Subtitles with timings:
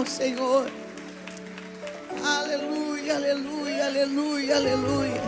[0.00, 0.70] ao Senhor.
[2.24, 5.22] Aleluia, aleluia, aleluia, aleluia.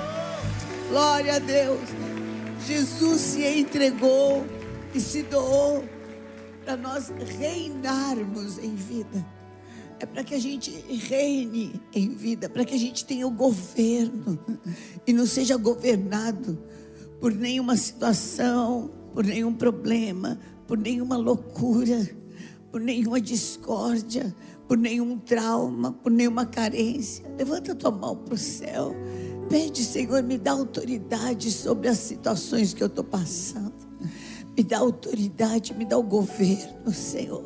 [0.88, 1.81] Glória a Deus.
[2.66, 4.47] Jesus se entregou
[4.94, 5.84] e se doou
[6.65, 9.27] para nós reinarmos em vida.
[10.00, 10.71] É para que a gente
[11.06, 14.38] reine em vida, para que a gente tenha o governo
[15.06, 16.59] e não seja governado
[17.21, 22.09] por nenhuma situação, por nenhum problema, por nenhuma loucura,
[22.73, 24.35] por nenhuma discórdia,
[24.73, 27.27] por nenhum trauma, por nenhuma carência.
[27.37, 28.97] Levanta tua mão para o céu.
[29.47, 33.75] Pede, Senhor, me dá autoridade sobre as situações que eu estou passando.
[34.57, 37.45] Me dá autoridade, me dá o governo, Senhor.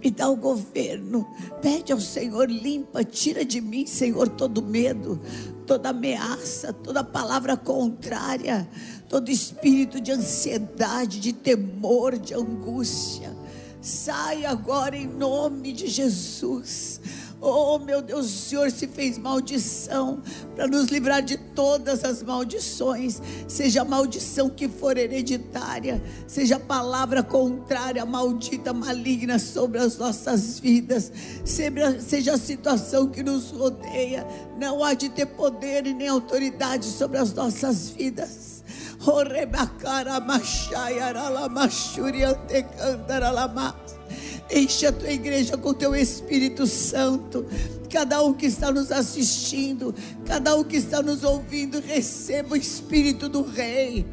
[0.00, 1.26] Me dá o governo.
[1.60, 5.20] Pede ao Senhor, limpa, tira de mim, Senhor, todo medo,
[5.66, 8.68] toda ameaça, toda palavra contrária,
[9.08, 13.34] todo espírito de ansiedade, de temor, de angústia.
[13.84, 17.02] Sai agora em nome de Jesus.
[17.38, 20.22] Oh, meu Deus, o Senhor se fez maldição
[20.56, 26.60] para nos livrar de todas as maldições, seja a maldição que for hereditária, seja a
[26.60, 31.12] palavra contrária, maldita, maligna sobre as nossas vidas,
[31.44, 34.26] seja, a situação que nos rodeia,
[34.58, 38.53] não há de ter poder e nem autoridade sobre as nossas vidas.
[44.50, 47.46] Enche a tua igreja com teu Espírito Santo.
[47.90, 49.94] Cada um que está nos assistindo,
[50.26, 54.06] cada um que está nos ouvindo, receba o Espírito do Rei,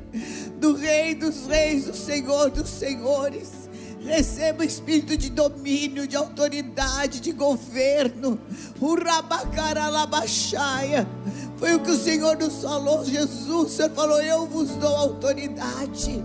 [0.60, 3.61] do Rei dos Reis, do Senhor dos Senhores.
[4.04, 8.40] Receba o espírito de domínio, de autoridade, de governo.
[8.82, 11.08] Urabacaralabaxaia.
[11.58, 13.50] Foi o que o Senhor nos falou, Jesus.
[13.50, 16.24] O Senhor falou: Eu vos dou autoridade.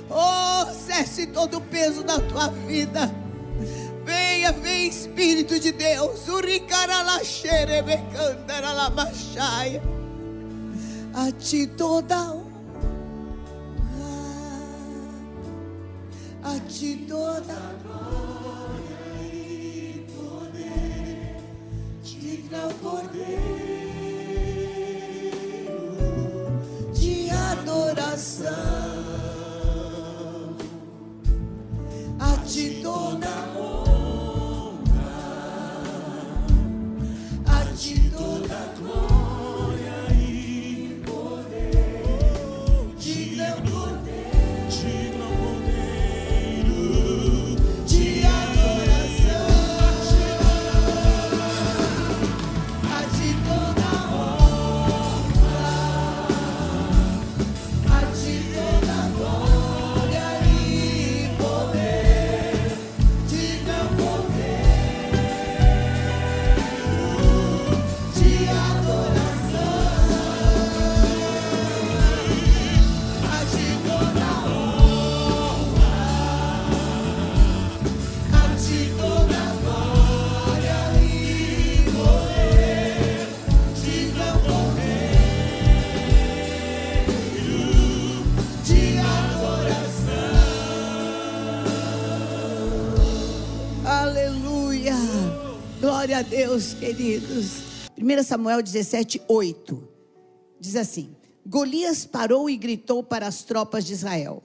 [0.09, 3.13] Oh, cesse todo o peso da tua vida.
[4.03, 6.21] Venha, vem Espírito de Deus.
[11.13, 12.45] A ti toda honra.
[16.41, 21.37] A ti toda glória e poder.
[22.01, 23.64] Digna o Cordeiro
[27.75, 28.53] de adoração.
[32.19, 33.54] A ti toda
[96.05, 97.89] Glória a Deus, queridos.
[97.97, 99.89] 1 Samuel 17, 8
[100.59, 104.43] diz assim: Golias parou e gritou para as tropas de Israel: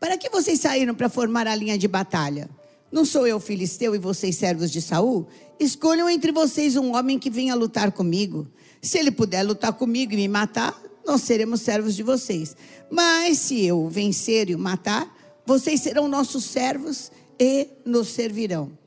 [0.00, 2.48] Para que vocês saíram para formar a linha de batalha?
[2.90, 5.26] Não sou eu filisteu e vocês servos de Saul?
[5.60, 8.48] Escolham entre vocês um homem que venha lutar comigo.
[8.80, 12.56] Se ele puder lutar comigo e me matar, nós seremos servos de vocês.
[12.90, 18.80] Mas se eu vencer e o matar, vocês serão nossos servos e nos servirão.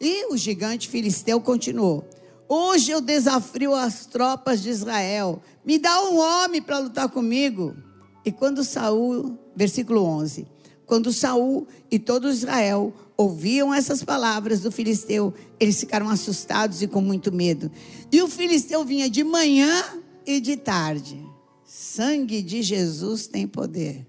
[0.00, 2.08] E o gigante filisteu continuou:
[2.48, 5.42] Hoje eu desafio as tropas de Israel.
[5.64, 7.76] Me dá um homem para lutar comigo.
[8.24, 10.46] E quando Saul, versículo 11,
[10.86, 17.00] quando Saul e todo Israel ouviam essas palavras do filisteu, eles ficaram assustados e com
[17.00, 17.70] muito medo.
[18.10, 19.84] E o filisteu vinha de manhã
[20.26, 21.22] e de tarde.
[21.66, 24.06] Sangue de Jesus tem poder.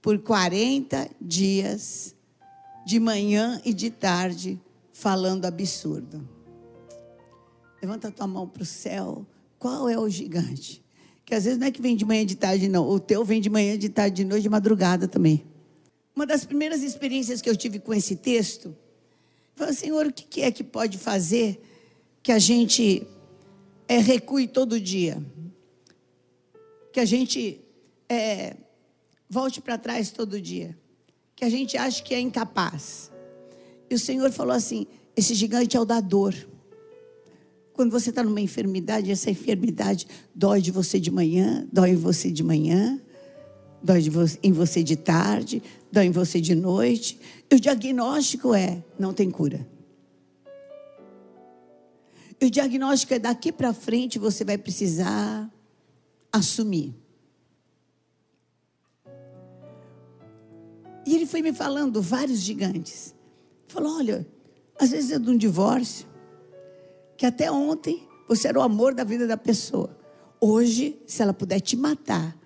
[0.00, 2.14] Por 40 dias,
[2.86, 4.58] de manhã e de tarde,
[5.00, 6.28] falando absurdo.
[7.80, 9.26] Levanta a tua mão para o céu.
[9.58, 10.84] Qual é o gigante?
[11.24, 12.86] Que às vezes não é que vem de manhã de tarde, não.
[12.86, 15.42] O teu vem de manhã, de tarde, de noite, de madrugada também.
[16.14, 18.76] Uma das primeiras experiências que eu tive com esse texto,
[19.54, 21.62] foi, Senhor, o que é que pode fazer
[22.22, 23.06] que a gente
[23.88, 25.24] é, recue todo dia?
[26.92, 27.58] Que a gente
[28.06, 28.54] é,
[29.30, 30.78] volte para trás todo dia?
[31.34, 33.09] Que a gente acha que é incapaz?
[33.90, 36.34] E o Senhor falou assim: esse gigante é o da dor.
[37.72, 42.30] Quando você está numa enfermidade, essa enfermidade dói de você de manhã, dói em você
[42.30, 43.00] de manhã,
[43.82, 44.10] dói de
[44.42, 47.18] em você de tarde, dói em você de noite.
[47.50, 49.66] E o diagnóstico é: não tem cura.
[52.40, 55.50] E o diagnóstico é daqui para frente você vai precisar
[56.32, 56.94] assumir.
[61.04, 63.14] E ele foi me falando vários gigantes.
[63.70, 64.26] Falou: olha,
[64.80, 66.08] às vezes é de um divórcio,
[67.16, 69.96] que até ontem você era o amor da vida da pessoa.
[70.40, 72.36] Hoje, se ela puder te matar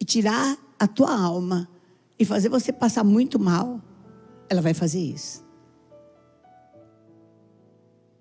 [0.00, 1.68] e tirar a tua alma
[2.16, 3.82] e fazer você passar muito mal,
[4.48, 5.44] ela vai fazer isso.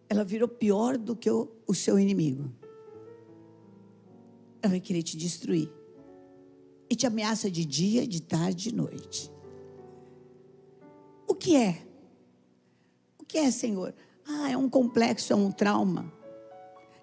[0.10, 2.52] Ela virou pior do que o, o seu inimigo.
[4.64, 5.72] Ela vai querer te destruir.
[6.90, 9.32] E te ameaça de dia, de tarde, de noite.
[11.28, 11.87] O que é?
[13.38, 13.94] É, Senhor?
[14.28, 16.12] Ah, é um complexo, é um trauma.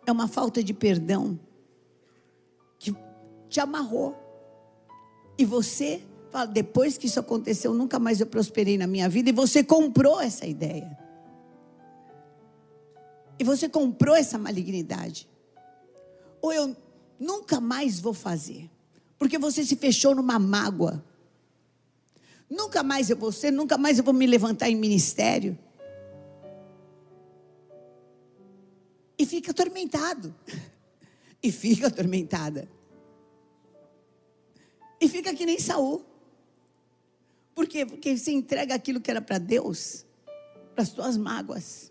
[0.04, 1.38] É uma falta de perdão
[2.76, 2.92] que
[3.48, 4.16] te amarrou.
[5.38, 9.30] E você fala, depois que isso aconteceu, nunca mais eu prosperei na minha vida.
[9.30, 10.98] E você comprou essa ideia.
[13.38, 15.28] E você comprou essa malignidade.
[16.42, 16.76] Ou eu
[17.18, 18.68] nunca mais vou fazer.
[19.16, 21.04] Porque você se fechou numa mágoa.
[22.50, 25.56] Nunca mais eu vou ser, nunca mais eu vou me levantar em ministério.
[29.24, 30.34] E fica atormentado.
[31.42, 32.68] E fica atormentada.
[35.00, 36.04] E fica que nem Saul.
[37.54, 37.86] Por quê?
[37.86, 40.04] Porque você entrega aquilo que era para Deus,
[40.74, 41.90] para as tuas mágoas.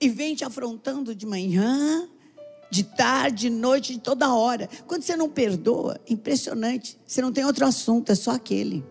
[0.00, 2.08] E vem te afrontando de manhã
[2.70, 4.68] de tarde, de noite, de toda hora.
[4.86, 6.96] Quando você não perdoa, impressionante.
[7.04, 8.84] Você não tem outro assunto, é só aquele.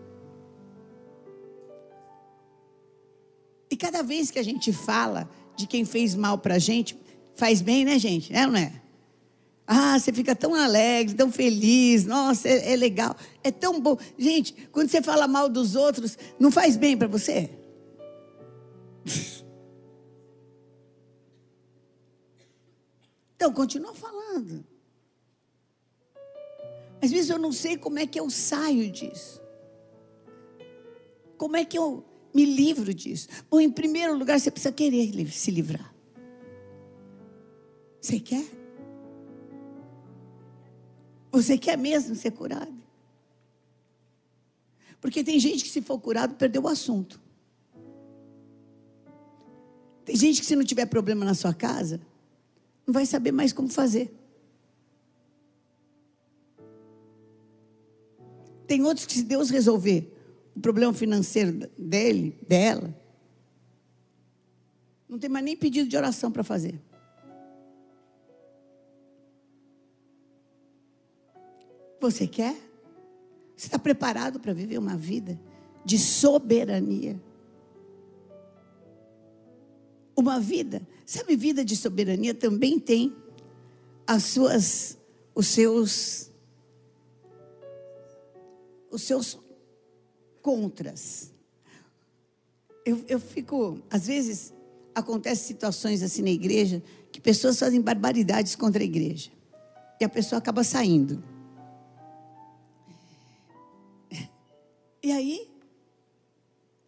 [3.70, 6.96] E cada vez que a gente fala de quem fez mal para a gente,
[7.34, 8.34] faz bem, né, gente?
[8.34, 8.72] É ou não é?
[9.66, 12.04] Ah, você fica tão alegre, tão feliz.
[12.04, 13.16] Nossa, é, é legal.
[13.42, 13.96] É tão bom.
[14.18, 17.50] Gente, quando você fala mal dos outros, não faz bem para você?
[23.36, 24.64] Então, continua falando.
[27.02, 29.42] Às vezes eu não sei como é que eu saio disso.
[31.36, 32.04] Como é que eu
[32.34, 33.28] me livro disso?
[33.48, 35.94] Bom, em primeiro lugar, você precisa querer se livrar.
[38.00, 38.44] Você quer?
[41.30, 42.74] Você quer mesmo ser curado?
[45.00, 47.20] Porque tem gente que, se for curado, perdeu o assunto.
[50.04, 52.00] Tem gente que, se não tiver problema na sua casa,
[52.86, 54.14] não vai saber mais como fazer.
[58.66, 60.13] Tem outros que, se Deus resolver
[60.54, 62.94] o problema financeiro dele, dela,
[65.08, 66.80] não tem mais nem pedido de oração para fazer.
[72.00, 72.54] Você quer?
[73.56, 75.40] Você está preparado para viver uma vida
[75.84, 77.20] de soberania?
[80.16, 83.14] Uma vida Sabe, vida de soberania também tem
[84.06, 84.98] as suas,
[85.34, 86.30] os seus,
[88.90, 89.38] os seus
[90.44, 91.32] contras.
[92.84, 94.52] Eu, eu fico, às vezes,
[94.94, 99.30] acontecem situações assim na igreja que pessoas fazem barbaridades contra a igreja
[99.98, 101.24] e a pessoa acaba saindo.
[105.02, 105.50] E aí,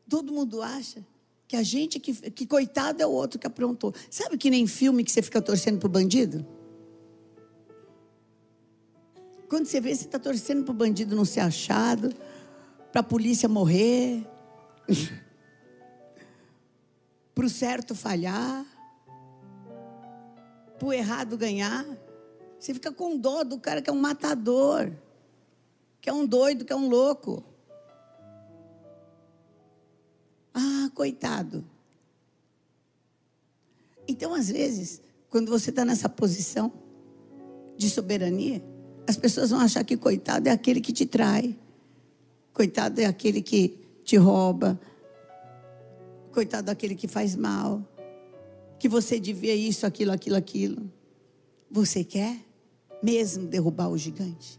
[0.07, 1.05] todo mundo acha
[1.49, 3.95] que a gente, que, que coitado é o outro que aprontou.
[4.11, 6.45] Sabe que nem filme que você fica torcendo pro bandido?
[9.49, 12.13] Quando você vê, você está torcendo pro bandido não ser achado,
[12.97, 14.27] para a polícia morrer,
[17.35, 18.65] para o certo falhar,
[20.79, 21.85] para o errado ganhar.
[22.59, 24.91] Você fica com dó do cara que é um matador,
[26.01, 27.45] que é um doido, que é um louco.
[30.55, 31.67] Ah, coitado.
[34.09, 36.73] Então, às vezes, quando você está nessa posição
[37.77, 38.65] de soberania,
[39.07, 41.59] as pessoas vão achar que coitado é aquele que te trai,
[42.57, 44.81] coitado é aquele que te rouba,
[46.33, 47.87] coitado é aquele que faz mal,
[48.79, 50.91] que você devia isso, aquilo, aquilo, aquilo.
[51.71, 52.43] Você quer
[53.03, 54.59] mesmo derrubar o gigante?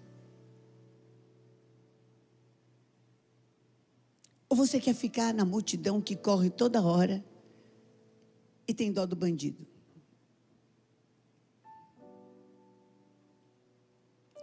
[4.48, 7.26] Ou você quer ficar na multidão que corre toda hora
[8.68, 9.66] e tem dó do bandido?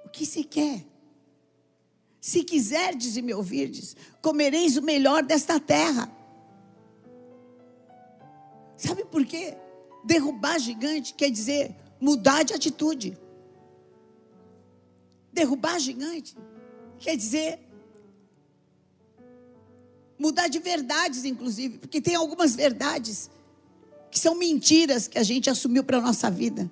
[0.05, 0.94] O que você quer?
[2.25, 6.11] Se quiserdes e me ouvirdes, comereis o melhor desta terra.
[8.79, 9.55] Sabe por quê?
[10.03, 13.19] Derrubar gigante quer dizer mudar de atitude.
[15.35, 16.35] Derrubar gigante
[16.99, 17.61] quer dizer
[20.19, 23.29] Mudar de verdades, inclusive, porque tem algumas verdades
[24.11, 26.71] que são mentiras que a gente assumiu para a nossa vida.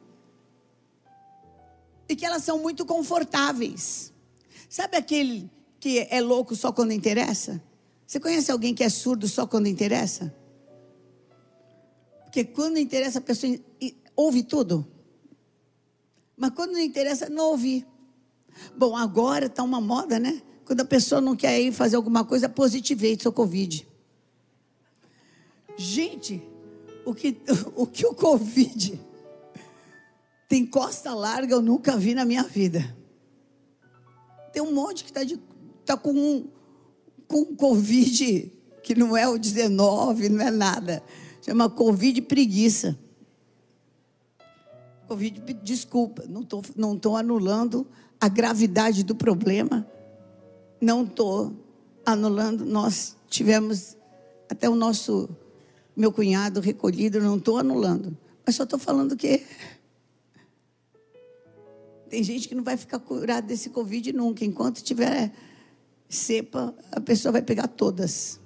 [2.09, 4.12] E que elas são muito confortáveis.
[4.73, 7.62] Sabe aquele que é louco só quando interessa?
[8.07, 10.35] Você conhece alguém que é surdo só quando interessa?
[12.25, 13.55] Porque quando interessa a pessoa
[14.17, 14.88] ouve tudo.
[16.35, 17.87] Mas quando não interessa, não ouve.
[18.75, 20.41] Bom, agora está uma moda, né?
[20.64, 23.87] Quando a pessoa não quer ir fazer alguma coisa, positivei, sou Covid.
[25.76, 26.43] Gente,
[27.05, 27.37] o que,
[27.76, 28.99] o que o Covid
[30.49, 33.01] tem costa larga, eu nunca vi na minha vida.
[34.52, 35.21] Tem um monte que está
[35.85, 36.49] tá com um
[37.26, 41.02] com Covid, que não é o 19, não é nada.
[41.40, 42.99] Chama Covid preguiça.
[45.09, 47.87] Covid, desculpa, não estou não tô anulando
[48.21, 49.87] a gravidade do problema
[50.82, 51.52] não estou
[52.04, 53.97] anulando, nós tivemos
[54.50, 55.30] até o nosso,
[55.97, 59.47] meu cunhado recolhido, não estou anulando, mas só estou falando que
[62.12, 65.33] tem gente que não vai ficar curada desse Covid nunca, enquanto tiver
[66.11, 68.38] cepa, a pessoa vai pegar todas.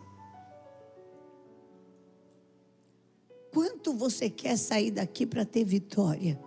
[3.52, 6.38] Quanto você quer sair daqui para ter vitória?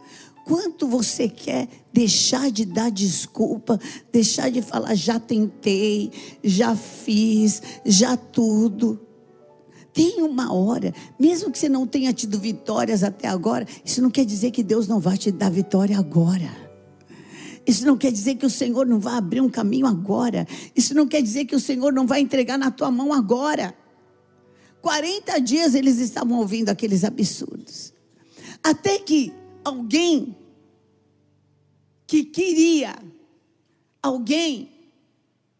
[0.45, 3.77] Quanto você quer deixar de dar desculpa,
[4.13, 8.97] deixar de falar já tentei, já fiz, já tudo.
[9.91, 14.23] Tem uma hora, mesmo que você não tenha tido vitórias até agora, isso não quer
[14.23, 16.68] dizer que Deus não vai te dar vitória agora.
[17.65, 20.47] Isso não quer dizer que o Senhor não vai abrir um caminho agora.
[20.75, 23.75] Isso não quer dizer que o Senhor não vai entregar na tua mão agora.
[24.81, 27.93] 40 dias eles estavam ouvindo aqueles absurdos.
[28.63, 30.35] Até que alguém
[32.07, 32.95] que queria,
[34.01, 34.71] alguém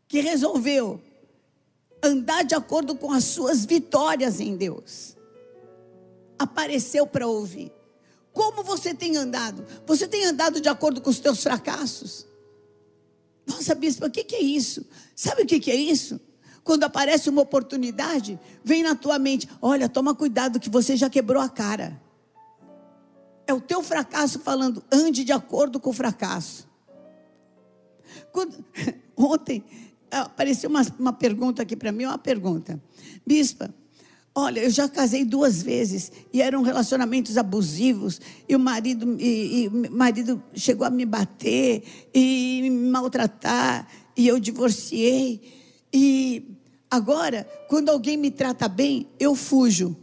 [0.08, 1.00] que resolveu
[2.02, 5.16] andar de acordo com as suas vitórias em Deus,
[6.38, 7.72] apareceu para ouvir.
[8.40, 9.66] Como você tem andado?
[9.86, 12.26] Você tem andado de acordo com os teus fracassos?
[13.46, 14.86] Nossa, bispo, o que, que é isso?
[15.14, 16.22] Sabe o que, que é isso?
[16.64, 21.44] Quando aparece uma oportunidade, vem na tua mente: olha, toma cuidado que você já quebrou
[21.44, 22.02] a cara.
[23.46, 26.66] É o teu fracasso falando, ande de acordo com o fracasso.
[28.32, 28.56] Quando,
[29.18, 29.66] ontem
[30.10, 32.82] apareceu uma, uma pergunta aqui para mim, uma pergunta.
[33.28, 33.70] Bispa,
[34.42, 39.70] Olha, eu já casei duas vezes e eram relacionamentos abusivos e o marido, e, e
[39.90, 45.42] marido chegou a me bater e me maltratar e eu divorciei
[45.92, 46.58] e
[46.90, 49.90] agora quando alguém me trata bem eu fujo.
[49.90, 49.96] O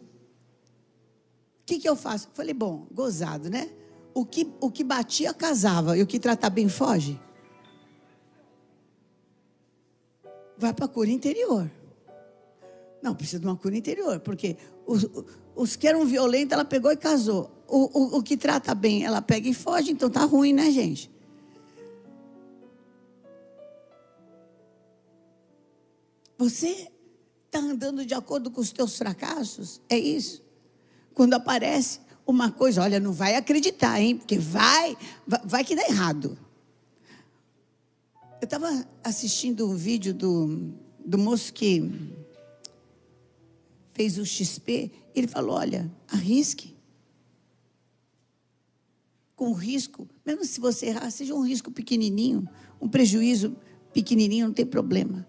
[1.64, 2.28] que, que eu faço?
[2.34, 3.70] Falei, bom, gozado, né?
[4.12, 7.18] O que, o que batia casava e o que trata bem foge.
[10.58, 11.70] Vai para a cura interior.
[13.02, 14.56] Não, precisa de uma cura interior, porque
[14.86, 15.06] os,
[15.54, 17.50] os que eram violentos, ela pegou e casou.
[17.68, 21.10] O, o, o que trata bem, ela pega e foge, então tá ruim, né, gente?
[26.38, 26.88] Você
[27.46, 29.80] está andando de acordo com os teus fracassos?
[29.88, 30.44] É isso?
[31.14, 34.18] Quando aparece uma coisa, olha, não vai acreditar, hein?
[34.18, 36.36] Porque vai, vai, vai que dá errado.
[38.40, 41.90] Eu estava assistindo um vídeo do, do moço que
[43.96, 46.76] fez o XP, ele falou: olha, arrisque.
[49.34, 52.48] Com risco, mesmo se você errar, seja um risco pequenininho,
[52.80, 53.56] um prejuízo
[53.92, 55.26] pequenininho, não tem problema.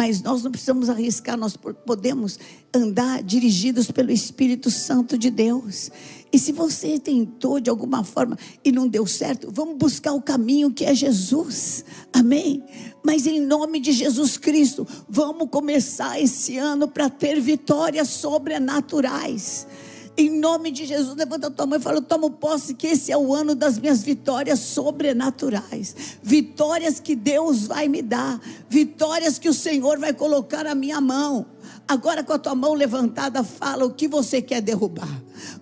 [0.00, 2.38] Mas nós não precisamos arriscar, nós podemos
[2.72, 5.90] andar dirigidos pelo Espírito Santo de Deus.
[6.32, 10.70] E se você tentou de alguma forma e não deu certo, vamos buscar o caminho
[10.70, 11.84] que é Jesus.
[12.14, 12.64] Amém?
[13.04, 19.66] Mas em nome de Jesus Cristo, vamos começar esse ano para ter vitórias sobrenaturais.
[20.20, 23.16] Em nome de Jesus, levanta a tua mão e fala: tomo posse que esse é
[23.16, 25.96] o ano das minhas vitórias sobrenaturais.
[26.22, 28.38] Vitórias que Deus vai me dar.
[28.68, 31.46] Vitórias que o Senhor vai colocar na minha mão.
[31.88, 35.08] Agora, com a tua mão levantada, fala o que você quer derrubar,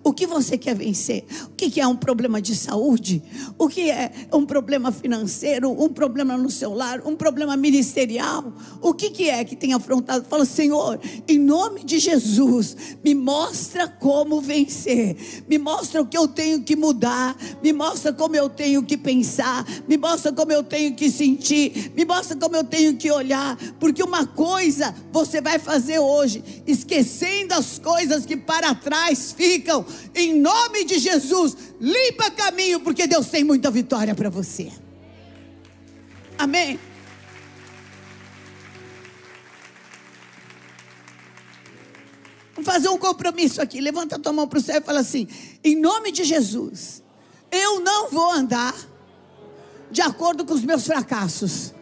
[0.03, 1.25] o que você quer vencer.
[1.45, 3.21] O que é um problema de saúde?
[3.57, 5.71] O que é um problema financeiro?
[5.71, 7.01] Um problema no seu lar?
[7.05, 8.53] Um problema ministerial?
[8.81, 10.25] O que é que tem afrontado?
[10.25, 15.15] Fala, Senhor, em nome de Jesus, me mostra como vencer,
[15.47, 19.65] me mostra o que eu tenho que mudar, me mostra como eu tenho que pensar,
[19.87, 24.01] me mostra como eu tenho que sentir, me mostra como eu tenho que olhar, porque
[24.03, 30.83] uma coisa você vai fazer hoje esquecendo as coisas que para trás ficam, em nome
[30.83, 34.71] de Jesus, limpa caminho, porque Deus tem muita vitória para você.
[36.37, 36.79] Amém.
[42.55, 43.79] Vamos fazer um compromisso aqui.
[43.79, 45.27] Levanta a tua mão para o céu e fala assim:
[45.63, 47.01] em nome de Jesus,
[47.51, 48.75] eu não vou andar
[49.89, 51.73] de acordo com os meus fracassos,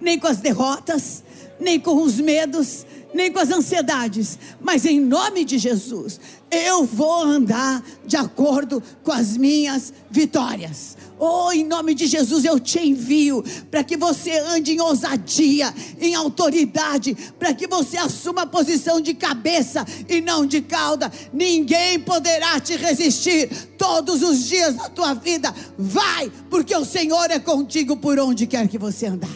[0.00, 1.22] nem com as derrotas,
[1.60, 6.18] nem com os medos, nem com as ansiedades, mas em nome de Jesus,
[6.50, 10.96] eu vou andar de acordo com as minhas vitórias.
[11.18, 16.16] Oh, em nome de Jesus eu te envio para que você ande em ousadia, em
[16.16, 21.12] autoridade, para que você assuma a posição de cabeça e não de cauda.
[21.32, 25.54] Ninguém poderá te resistir todos os dias da tua vida.
[25.78, 29.30] Vai, porque o Senhor é contigo por onde quer que você andar.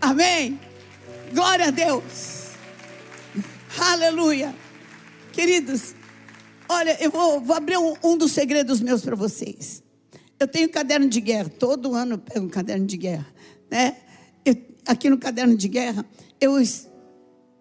[0.00, 0.71] Amém.
[1.32, 2.50] Glória a Deus.
[3.78, 4.54] Aleluia.
[5.32, 5.94] Queridos,
[6.68, 9.82] olha, eu vou, vou abrir um, um, dos segredos meus para vocês.
[10.38, 13.26] Eu tenho caderno de guerra, todo ano eu pego um caderno de guerra,
[13.70, 13.96] né?
[14.44, 16.04] Eu, aqui no caderno de guerra,
[16.38, 16.86] eu es,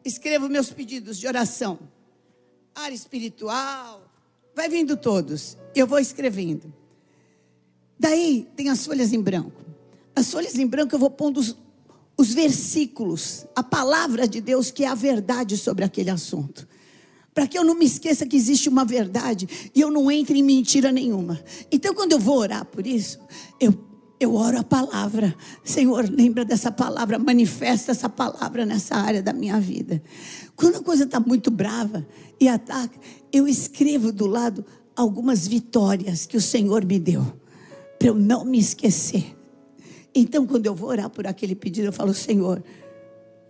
[0.03, 1.79] escrevo meus pedidos de oração.
[2.75, 4.11] Área espiritual,
[4.53, 5.55] vai vindo todos.
[5.73, 6.73] Eu vou escrevendo.
[7.97, 9.61] Daí tem as folhas em branco.
[10.13, 11.41] As folhas em branco eu vou pondo
[12.17, 16.67] os, os versículos, a palavra de Deus que é a verdade sobre aquele assunto.
[17.33, 20.43] Para que eu não me esqueça que existe uma verdade e eu não entre em
[20.43, 21.41] mentira nenhuma.
[21.71, 23.19] Então, quando eu vou orar por isso,
[23.59, 23.73] eu
[24.21, 25.35] eu oro a palavra.
[25.63, 29.99] Senhor, lembra dessa palavra, manifesta essa palavra nessa área da minha vida.
[30.55, 32.07] Quando a coisa está muito brava
[32.39, 32.99] e ataca,
[33.33, 34.63] eu escrevo do lado
[34.95, 37.25] algumas vitórias que o Senhor me deu,
[37.97, 39.35] para eu não me esquecer.
[40.13, 42.63] Então, quando eu vou orar por aquele pedido, eu falo: Senhor,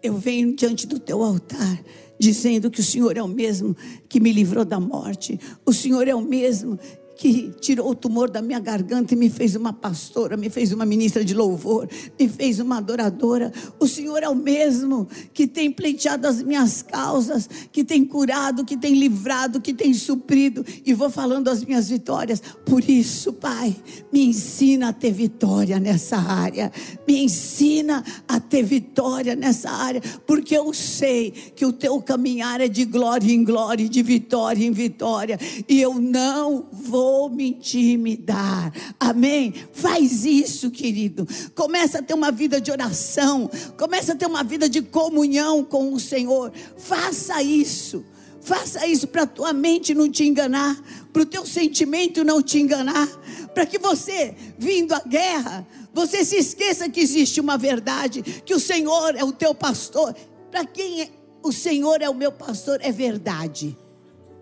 [0.02, 1.84] eu venho diante do teu altar,
[2.20, 3.76] dizendo que o Senhor é o mesmo
[4.08, 6.78] que me livrou da morte, o Senhor é o mesmo
[7.22, 10.88] que tirou o tumor da minha garganta e me fez uma pastora, me fez uma
[10.88, 11.88] ministra de louvor,
[12.20, 13.54] me fez uma adoradora.
[13.80, 18.76] O Senhor é o mesmo que tem pleiteado as minhas causas, que tem curado, que
[18.76, 20.66] tem livrado, que tem suprido.
[20.84, 22.42] E vou falando as minhas vitórias.
[22.66, 23.76] Por isso, Pai,
[24.12, 26.72] me ensina a ter vitória nessa área.
[27.08, 32.68] Me ensina a ter vitória nessa área, porque eu sei que o teu caminhar é
[32.68, 35.38] de glória em glória, de vitória em vitória.
[35.70, 38.72] E eu não vou vou me intimidar.
[38.98, 39.54] Amém?
[39.74, 41.28] Faz isso, querido.
[41.54, 43.50] Começa a ter uma vida de oração.
[43.78, 46.54] Começa a ter uma vida de comunhão com o Senhor.
[46.78, 48.06] Faça isso.
[48.40, 50.76] Faça isso para a tua mente não te enganar,
[51.14, 53.08] para o teu sentimento não te enganar,
[53.54, 58.60] para que você, vindo à guerra, você se esqueça que existe uma verdade, que o
[58.60, 60.16] Senhor é o teu pastor.
[60.50, 61.10] Para quem é,
[61.44, 63.78] o Senhor é o meu pastor, é verdade,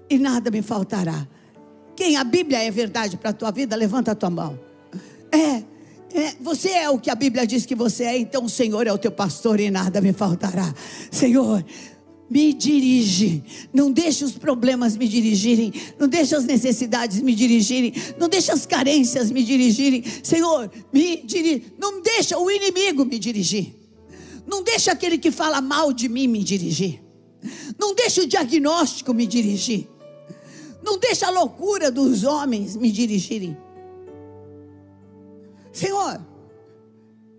[0.10, 1.28] e nada me faltará.
[2.00, 4.58] Quem a Bíblia é verdade para a tua vida, levanta a tua mão.
[5.30, 5.62] É,
[6.18, 8.94] é, você é o que a Bíblia diz que você é, então o Senhor é
[8.94, 10.74] o teu pastor e nada me faltará.
[11.12, 11.62] Senhor,
[12.30, 13.44] me dirige.
[13.74, 15.74] Não deixe os problemas me dirigirem.
[16.00, 17.92] Não deixe as necessidades me dirigirem.
[18.18, 20.02] Não deixe as carências me dirigirem.
[20.24, 21.74] Senhor, me dirige.
[21.78, 23.76] Não deixa o inimigo me dirigir.
[24.48, 27.02] Não deixa aquele que fala mal de mim me dirigir.
[27.78, 29.99] Não deixa o diagnóstico me dirigir.
[30.82, 33.58] Não deixa a loucura dos homens me dirigirem.
[35.72, 36.22] Senhor,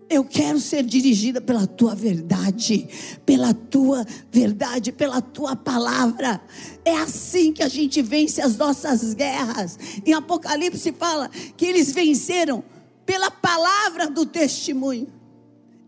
[0.09, 2.87] eu quero ser dirigida pela tua verdade,
[3.25, 6.41] pela tua verdade, pela tua palavra.
[6.83, 9.79] É assim que a gente vence as nossas guerras.
[10.05, 12.61] Em Apocalipse fala que eles venceram
[13.05, 15.07] pela palavra do testemunho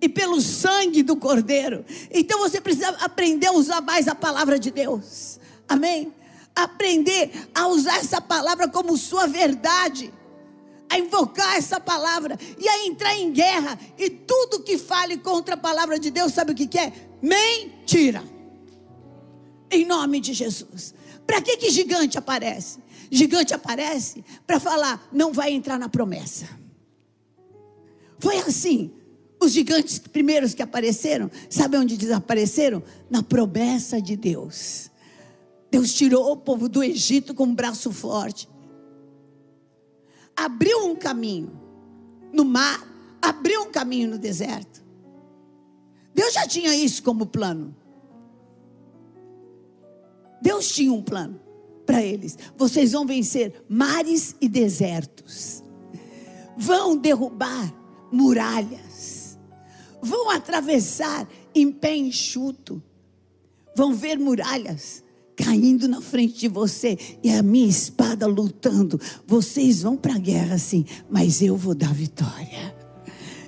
[0.02, 1.84] e pelo sangue do Cordeiro.
[2.10, 5.40] Então você precisa aprender a usar mais a palavra de Deus.
[5.68, 6.14] Amém?
[6.56, 10.14] Aprender a usar essa palavra como sua verdade,
[10.90, 13.80] a invocar essa palavra e a entrar em guerra.
[13.98, 16.94] E tudo que fale contra a palavra de Deus, sabe o que, que é?
[17.22, 18.24] Mentira.
[19.72, 20.94] Em nome de Jesus.
[21.26, 22.80] Para que, que gigante aparece?
[23.10, 26.48] Gigante aparece para falar, não vai entrar na promessa.
[28.20, 28.92] Foi assim.
[29.42, 32.82] Os gigantes primeiros que apareceram, sabe onde desapareceram?
[33.10, 34.90] Na promessa de Deus.
[35.74, 38.48] Deus tirou o povo do Egito com um braço forte.
[40.36, 41.60] Abriu um caminho
[42.32, 42.88] no mar,
[43.20, 44.86] abriu um caminho no deserto.
[46.14, 47.76] Deus já tinha isso como plano.
[50.40, 51.42] Deus tinha um plano
[51.88, 52.38] para eles.
[52.56, 55.64] Vocês vão vencer mares e desertos.
[56.56, 57.74] Vão derrubar
[58.12, 59.40] muralhas.
[60.04, 62.80] Vão atravessar em pé enxuto.
[63.76, 65.03] Vão ver muralhas
[65.36, 69.00] caindo na frente de você e a minha espada lutando.
[69.28, 72.83] Vocês vão para a guerra sim, mas eu vou dar vitória.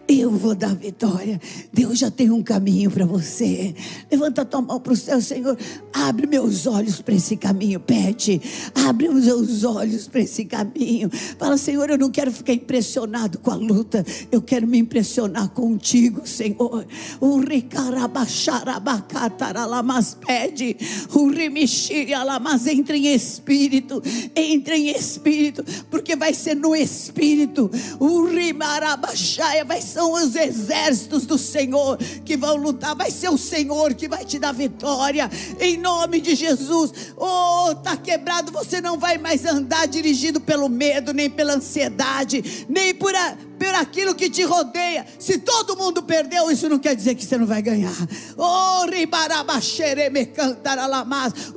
[0.07, 1.41] Eu vou dar vitória.
[1.73, 3.73] Deus já tem um caminho para você.
[4.11, 5.57] Levanta tua mão para o céu, Senhor.
[5.91, 7.79] Abre meus olhos para esse caminho.
[7.79, 8.39] Pede.
[8.87, 11.09] Abre os meus olhos para esse caminho.
[11.39, 14.05] Fala, Senhor, eu não quero ficar impressionado com a luta.
[14.31, 16.85] Eu quero me impressionar contigo, Senhor.
[17.19, 20.77] O ricarabacharabacataralas pede.
[21.15, 24.03] O rimixirialamas entre em espírito.
[24.35, 25.65] Entre em espírito.
[25.89, 27.71] Porque vai ser no espírito.
[27.99, 33.37] O rimarabachaia vai ser são os exércitos do Senhor que vão lutar, vai ser o
[33.37, 37.13] Senhor que vai te dar vitória, em nome de Jesus.
[37.15, 42.93] Oh, tá quebrado, você não vai mais andar dirigido pelo medo, nem pela ansiedade, nem
[42.93, 45.05] por, a, por aquilo que te rodeia.
[45.19, 47.95] Se todo mundo perdeu, isso não quer dizer que você não vai ganhar.
[48.37, 48.85] Oh,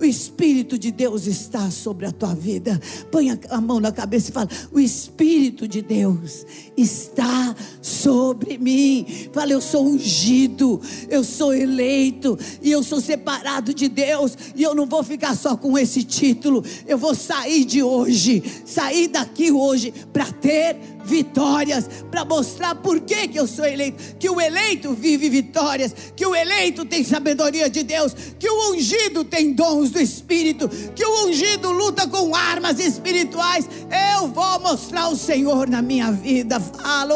[0.00, 2.80] o Espírito de Deus está sobre a tua vida.
[3.11, 9.06] Põe a mão na cabeça e fala: O Espírito de Deus está sobre mim.
[9.32, 14.37] Fala, eu sou ungido, eu sou eleito e eu sou separado de Deus.
[14.54, 16.64] E eu não vou ficar só com esse título.
[16.87, 20.76] Eu vou sair de hoje, sair daqui hoje para ter
[21.09, 24.16] vitórias, para mostrar por que, que eu sou eleito.
[24.18, 29.25] Que o eleito vive vitórias, que o eleito tem sabedoria de Deus, que o ungido
[29.25, 33.68] tem dons do Espírito, que o ungido luta com armas espirituais.
[34.14, 36.61] Eu vou mostrar o Senhor na minha vida.
[36.61, 37.14] Fala,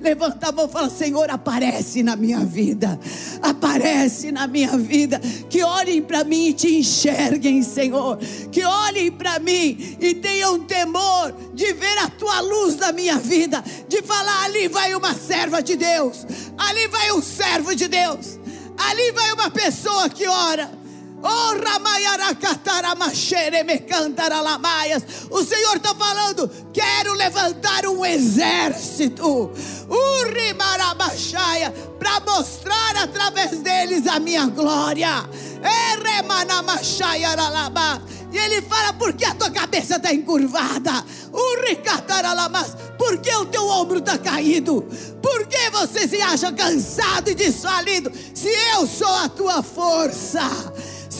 [0.00, 2.98] levanta a mão e fala: Senhor, aparece na minha vida,
[3.40, 5.20] aparece na minha vida.
[5.48, 8.18] Que olhem para mim e te enxerguem, Senhor.
[8.50, 13.62] Que olhem para mim e tenham temor de ver a tua luz na minha vida,
[13.88, 18.38] de falar: ali vai uma serva de Deus, ali vai um servo de Deus,
[18.76, 20.79] ali vai uma pessoa que ora.
[21.22, 21.50] Oh,
[25.30, 29.50] o Senhor está falando: quero levantar um exército
[31.98, 35.28] para mostrar através deles a minha glória.
[38.32, 41.04] E ele fala: por que a tua cabeça está encurvada?
[42.96, 44.86] Por que o teu ombro está caído?
[45.22, 48.10] Por que você se acha cansado e desfalido?
[48.34, 50.40] Se eu sou a tua força,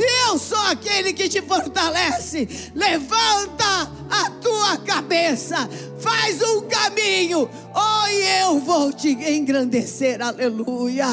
[0.00, 8.06] se eu sou aquele que te fortalece, levanta a tua cabeça, faz um caminho, oh,
[8.08, 11.06] eu vou te engrandecer, aleluia.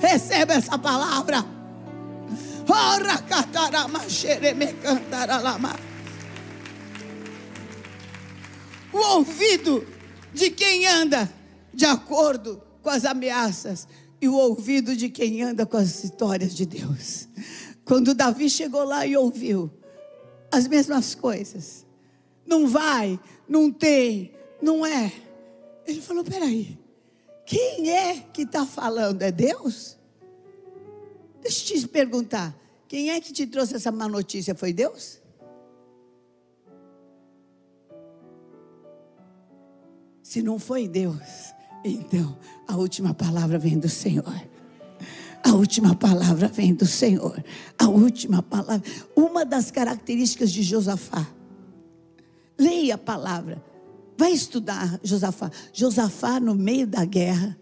[0.00, 1.44] Receba essa palavra.
[8.92, 9.86] O ouvido
[10.34, 11.32] de quem anda
[11.72, 13.86] de acordo com as ameaças
[14.20, 17.28] e o ouvido de quem anda com as histórias de Deus.
[17.86, 19.70] Quando Davi chegou lá e ouviu
[20.50, 21.86] as mesmas coisas,
[22.44, 23.18] não vai,
[23.48, 25.12] não tem, não é.
[25.86, 26.76] Ele falou: peraí,
[27.46, 29.22] quem é que está falando?
[29.22, 29.96] É Deus?
[31.40, 32.52] Deixa eu te perguntar:
[32.88, 34.52] quem é que te trouxe essa má notícia?
[34.52, 35.22] Foi Deus?
[40.24, 44.55] Se não foi Deus, então a última palavra vem do Senhor.
[45.46, 47.40] A última palavra vem do Senhor.
[47.78, 48.82] A última palavra.
[49.14, 51.24] Uma das características de Josafá.
[52.58, 53.64] Leia a palavra.
[54.18, 55.48] Vai estudar Josafá.
[55.72, 57.56] Josafá, no meio da guerra,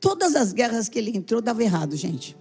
[0.00, 2.36] todas as guerras que ele entrou, dava errado, gente.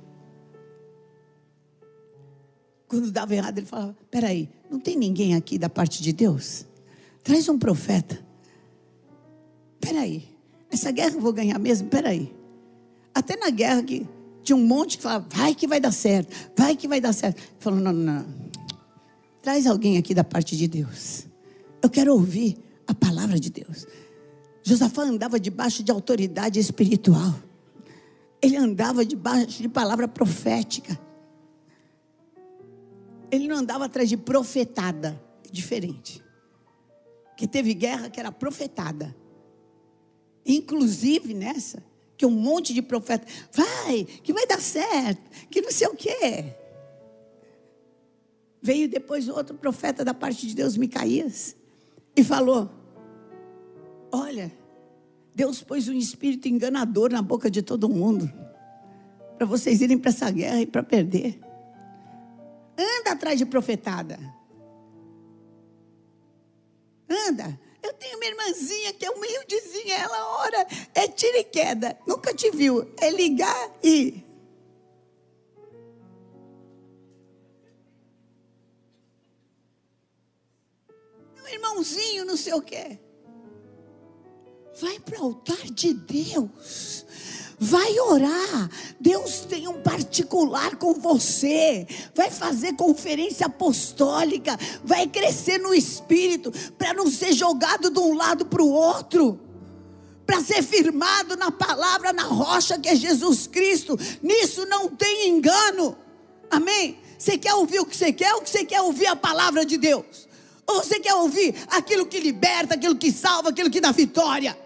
[2.88, 6.66] Quando dava errado, ele falava: Peraí, não tem ninguém aqui da parte de Deus?
[7.24, 8.20] Traz um profeta.
[9.80, 10.28] Peraí,
[10.72, 11.88] essa guerra eu vou ganhar mesmo?
[11.88, 12.36] Peraí.
[13.14, 14.08] Até na guerra que
[14.44, 17.38] tinha um monte que falava: Vai que vai dar certo, vai que vai dar certo.
[17.38, 18.52] Ele falou: Não, não, não.
[19.42, 21.26] Traz alguém aqui da parte de Deus.
[21.82, 23.88] Eu quero ouvir a palavra de Deus.
[24.64, 27.34] Josafá andava debaixo de autoridade espiritual.
[28.42, 31.00] Ele andava debaixo de palavra profética.
[33.32, 35.20] Ele não andava atrás de profetada,
[35.52, 36.24] diferente.
[37.38, 39.16] Que teve guerra que era profetada.
[40.46, 41.84] Inclusive nessa,
[42.22, 46.54] que um monte de profeta, vai, que vai dar certo, que não sei o quê.
[48.62, 51.56] Veio depois outro profeta da parte de Deus, Micaías,
[52.16, 52.70] e falou:
[54.12, 54.52] Olha,
[55.34, 58.32] Deus pôs um espírito enganador na boca de todo mundo,
[59.36, 61.40] para vocês irem para essa guerra e para perder.
[62.78, 64.20] Anda atrás de profetada.
[67.10, 67.60] Anda.
[68.02, 71.96] Tenho uma irmãzinha que é humildezinha, ela ora, é tira e queda.
[72.08, 72.92] Nunca te viu.
[72.98, 74.26] É ligar e.
[81.44, 82.98] Um irmãozinho, não sei o quê.
[84.82, 87.06] Vai para o altar de Deus.
[87.60, 88.72] Vai orar.
[89.00, 91.86] Deus tem um particular com você.
[92.16, 94.58] Vai fazer conferência apostólica.
[94.84, 96.52] Vai crescer no espírito.
[96.80, 99.40] Para não ser jogado de um lado para o outro.
[100.26, 103.96] Para ser firmado na palavra, na rocha que é Jesus Cristo.
[104.24, 105.96] Nisso não tem engano.
[106.50, 106.98] Amém?
[107.20, 110.28] Você quer ouvir o que você quer ou você quer ouvir a palavra de Deus?
[110.66, 114.58] Ou você quer ouvir aquilo que liberta, aquilo que salva, aquilo que dá vitória?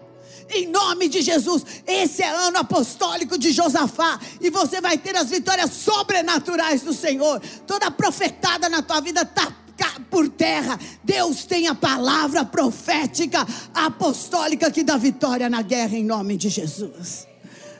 [0.50, 1.64] Em nome de Jesus.
[1.86, 7.40] Esse é ano apostólico de Josafá, e você vai ter as vitórias sobrenaturais do Senhor.
[7.66, 9.52] Toda profetada na tua vida está
[10.10, 10.78] por terra.
[11.02, 17.26] Deus tem a palavra profética apostólica que dá vitória na guerra em nome de Jesus.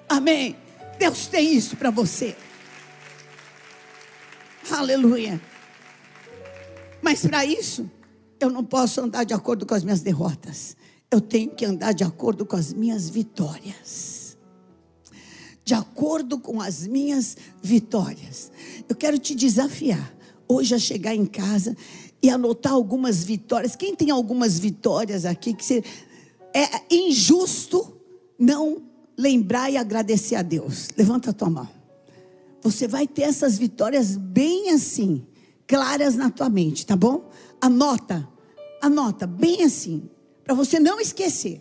[0.08, 0.56] Amém.
[0.98, 2.36] Deus tem isso para você.
[4.70, 5.40] Aleluia.
[7.00, 7.90] Mas para isso,
[8.40, 10.76] eu não posso andar de acordo com as minhas derrotas
[11.10, 14.36] eu tenho que andar de acordo com as minhas vitórias.
[15.64, 18.50] De acordo com as minhas vitórias.
[18.88, 20.14] Eu quero te desafiar
[20.48, 21.76] hoje a chegar em casa
[22.22, 23.76] e anotar algumas vitórias.
[23.76, 25.82] Quem tem algumas vitórias aqui que você,
[26.54, 27.96] é injusto
[28.38, 28.82] não
[29.16, 30.88] lembrar e agradecer a Deus?
[30.96, 31.68] Levanta a tua mão.
[32.62, 35.24] Você vai ter essas vitórias bem assim,
[35.66, 37.28] claras na tua mente, tá bom?
[37.60, 38.28] Anota,
[38.82, 40.08] anota bem assim,
[40.46, 41.60] para você não esquecer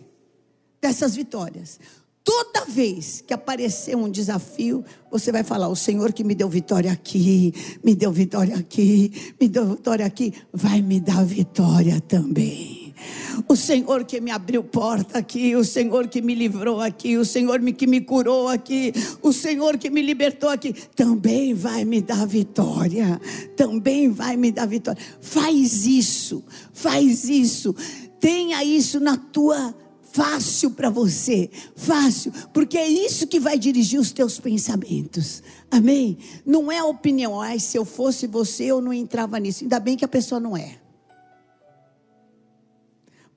[0.80, 1.80] dessas vitórias.
[2.22, 6.90] Toda vez que aparecer um desafio, você vai falar: O Senhor que me deu vitória
[6.90, 7.52] aqui,
[7.84, 12.86] me deu vitória aqui, me deu vitória aqui, vai me dar vitória também.
[13.46, 17.60] O Senhor que me abriu porta aqui, o Senhor que me livrou aqui, o Senhor
[17.60, 23.20] que me curou aqui, o Senhor que me libertou aqui, também vai me dar vitória.
[23.54, 25.00] Também vai me dar vitória.
[25.20, 27.74] Faz isso, faz isso.
[28.26, 34.10] Tenha isso na tua fácil para você, fácil, porque é isso que vai dirigir os
[34.10, 35.44] teus pensamentos.
[35.70, 36.18] Amém?
[36.44, 39.62] Não é a opinião, ai, se eu fosse você, eu não entrava nisso.
[39.62, 40.80] Ainda bem que a pessoa não é.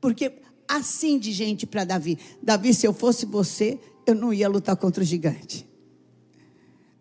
[0.02, 2.18] Porque assim de gente para Davi.
[2.42, 5.70] Davi, se eu fosse você, eu não ia lutar contra o gigante.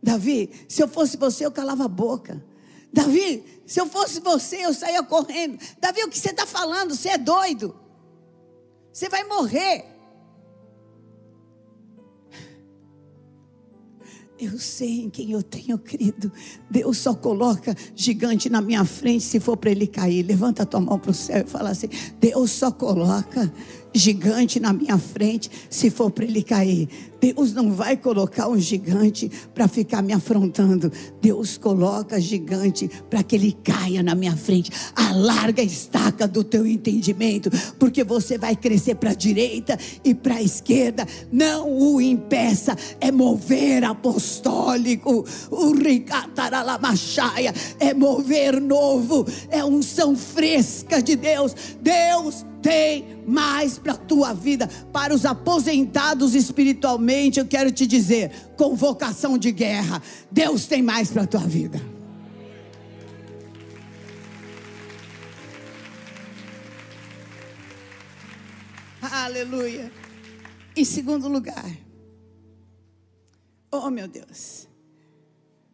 [0.02, 2.44] Davi, se eu fosse você, eu calava a boca.
[2.92, 5.58] Davi, se eu fosse você, eu saía correndo.
[5.80, 6.94] Davi, o que você está falando?
[6.94, 7.74] Você é doido.
[8.92, 9.84] Você vai morrer.
[14.40, 16.32] Eu sei em quem eu tenho crido.
[16.70, 20.22] Deus só coloca gigante na minha frente se for para ele cair.
[20.22, 21.88] Levanta a tua mão para o céu e fala assim:
[22.20, 23.52] Deus só coloca
[23.94, 26.88] gigante na minha frente se for para ele cair.
[27.20, 30.92] Deus não vai colocar um gigante para ficar me afrontando.
[31.20, 34.70] Deus coloca gigante para que ele caia na minha frente.
[34.94, 40.36] Alarga a estaca do teu entendimento, porque você vai crescer para a direita e para
[40.36, 41.06] a esquerda.
[41.32, 45.24] Não o impeça, é mover apostólico.
[45.50, 51.54] O ricataralamachaia é mover novo, é unção fresca de Deus.
[51.82, 54.68] Deus tem mais para a tua vida.
[54.92, 60.02] Para os aposentados espiritualmente, eu quero te dizer: convocação de guerra.
[60.30, 61.80] Deus tem mais para a tua vida.
[69.00, 69.92] Aleluia.
[70.76, 71.70] Em segundo lugar,
[73.70, 74.68] oh meu Deus,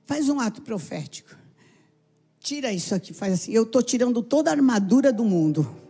[0.06, 1.36] faz um ato profético.
[2.40, 3.52] Tira isso aqui, faz assim.
[3.52, 5.83] Eu estou tirando toda a armadura do mundo.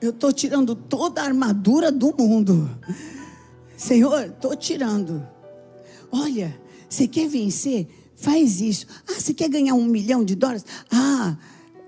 [0.00, 2.70] Eu estou tirando toda a armadura do mundo.
[3.76, 5.26] Senhor, estou tirando.
[6.10, 6.58] Olha,
[6.88, 7.86] você quer vencer?
[8.16, 8.86] Faz isso.
[9.08, 10.64] Ah, você quer ganhar um milhão de dólares?
[10.90, 11.36] Ah,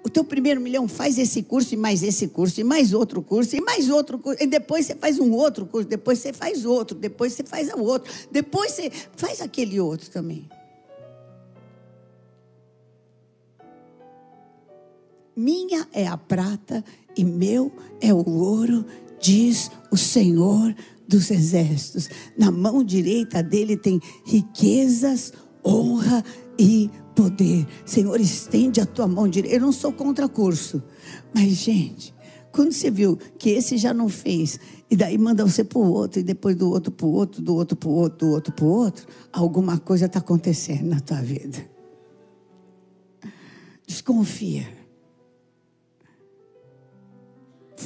[0.04, 3.56] o teu primeiro milhão faz esse curso e mais esse curso e mais outro curso
[3.56, 6.98] e mais outro curso e depois você faz um outro curso, depois você faz outro,
[6.98, 10.48] depois você faz o outro, depois você faz aquele outro também.
[15.34, 16.84] Minha é a prata
[17.16, 18.84] e meu é o ouro,
[19.20, 20.74] diz o Senhor
[21.06, 22.08] dos exércitos.
[22.36, 25.32] Na mão direita dele tem riquezas,
[25.64, 26.24] honra
[26.58, 27.66] e poder.
[27.84, 29.56] Senhor, estende a tua mão direita.
[29.56, 30.82] Eu não sou contra curso,
[31.34, 32.14] mas, gente,
[32.50, 34.58] quando você viu que esse já não fez,
[34.90, 37.54] e daí manda você para o outro, e depois do outro para o outro, do
[37.54, 41.20] outro para o outro, do outro para o outro, alguma coisa está acontecendo na tua
[41.22, 41.58] vida.
[43.86, 44.81] Desconfia.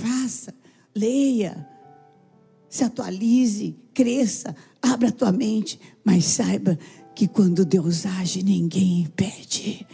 [0.02, 0.54] Faça,
[0.94, 1.66] leia,
[2.68, 6.78] se atualize, cresça, abra a tua mente, mas saiba
[7.14, 9.86] que quando Deus age, ninguém impede.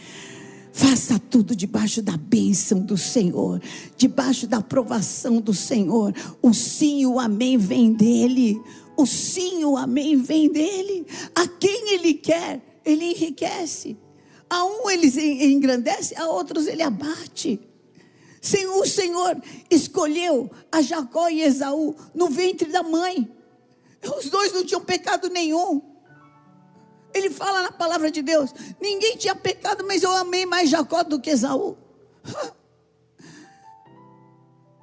[0.73, 3.61] Faça tudo debaixo da bênção do Senhor,
[3.95, 6.13] debaixo da aprovação do Senhor.
[6.41, 8.59] O sim e o amém vem dele.
[8.97, 11.05] O sim e o amém vem dele.
[11.33, 13.95] A quem ele quer, ele enriquece.
[14.49, 15.07] A um ele
[15.45, 17.59] engrandece, a outros ele abate.
[18.75, 23.31] O Senhor escolheu a Jacó e Esaú no ventre da mãe.
[24.17, 25.81] Os dois não tinham pecado nenhum.
[27.13, 31.21] Ele fala na palavra de Deus: ninguém tinha pecado, mas eu amei mais Jacó do
[31.21, 31.77] que Esaú.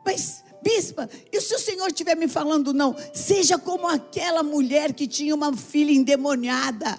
[0.02, 2.96] Mas, bispa, e se o Senhor estiver me falando não?
[3.12, 6.98] Seja como aquela mulher que tinha uma filha endemoniada,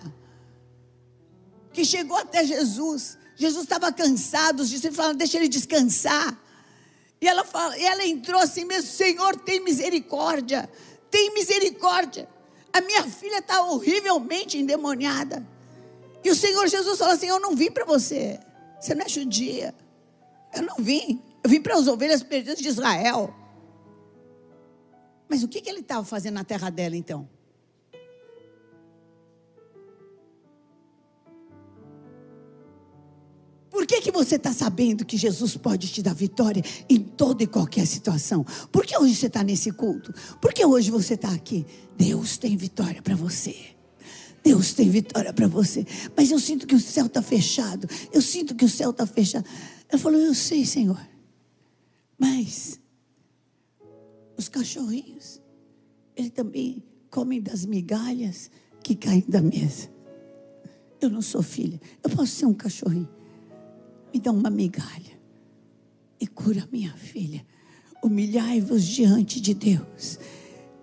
[1.74, 3.18] que chegou até Jesus.
[3.36, 6.41] Jesus estava cansado, os discípulos falaram: deixa ele descansar.
[7.22, 10.68] E ela, fala, ela entrou assim mesmo: Senhor, tem misericórdia,
[11.10, 12.28] tem misericórdia.
[12.74, 15.46] A minha filha está horrivelmente endemoniada.
[16.24, 18.40] E o Senhor Jesus falou assim: Eu não vim para você,
[18.80, 19.76] você não é judia.
[20.54, 23.34] Eu não vim, eu vim para as ovelhas perdidas de Israel.
[25.30, 27.30] Mas o que, que ele estava fazendo na terra dela então?
[33.72, 37.48] Por que, que você está sabendo que Jesus pode te dar vitória em toda e
[37.48, 38.46] qualquer situação?
[38.70, 40.14] Por que hoje você está nesse culto?
[40.42, 41.66] Por que hoje você está aqui?
[41.98, 43.56] Deus tem vitória para você.
[44.44, 45.86] Deus tem vitória para você.
[46.18, 47.88] Mas eu sinto que o céu está fechado.
[48.12, 49.46] Eu sinto que o céu está fechado.
[49.88, 51.00] Ela falou: Eu sei, Senhor.
[52.18, 52.78] Mas
[54.36, 55.40] os cachorrinhos,
[56.16, 58.52] eles também comem das migalhas
[58.84, 59.90] que caem da mesa.
[61.00, 61.80] Eu não sou filha.
[62.04, 63.21] Eu posso ser um cachorrinho.
[64.14, 65.20] Me dá uma migalha
[66.20, 67.46] e cura minha filha.
[68.04, 70.18] Humilhai-vos diante de Deus,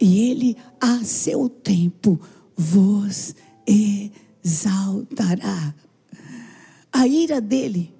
[0.00, 2.20] e Ele, a seu tempo,
[2.56, 3.34] vos
[4.44, 5.74] exaltará.
[6.92, 7.92] A ira dele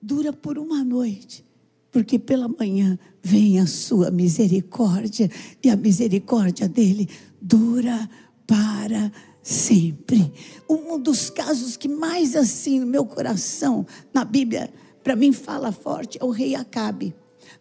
[0.00, 1.44] dura por uma noite,
[1.90, 5.30] porque pela manhã vem a sua misericórdia,
[5.62, 7.08] e a misericórdia dele
[7.40, 8.08] dura
[8.46, 9.10] para
[9.42, 10.32] sempre.
[10.68, 14.72] Um dos casos que mais assim no meu coração, na Bíblia,
[15.02, 17.14] para mim fala forte, é o rei Acabe.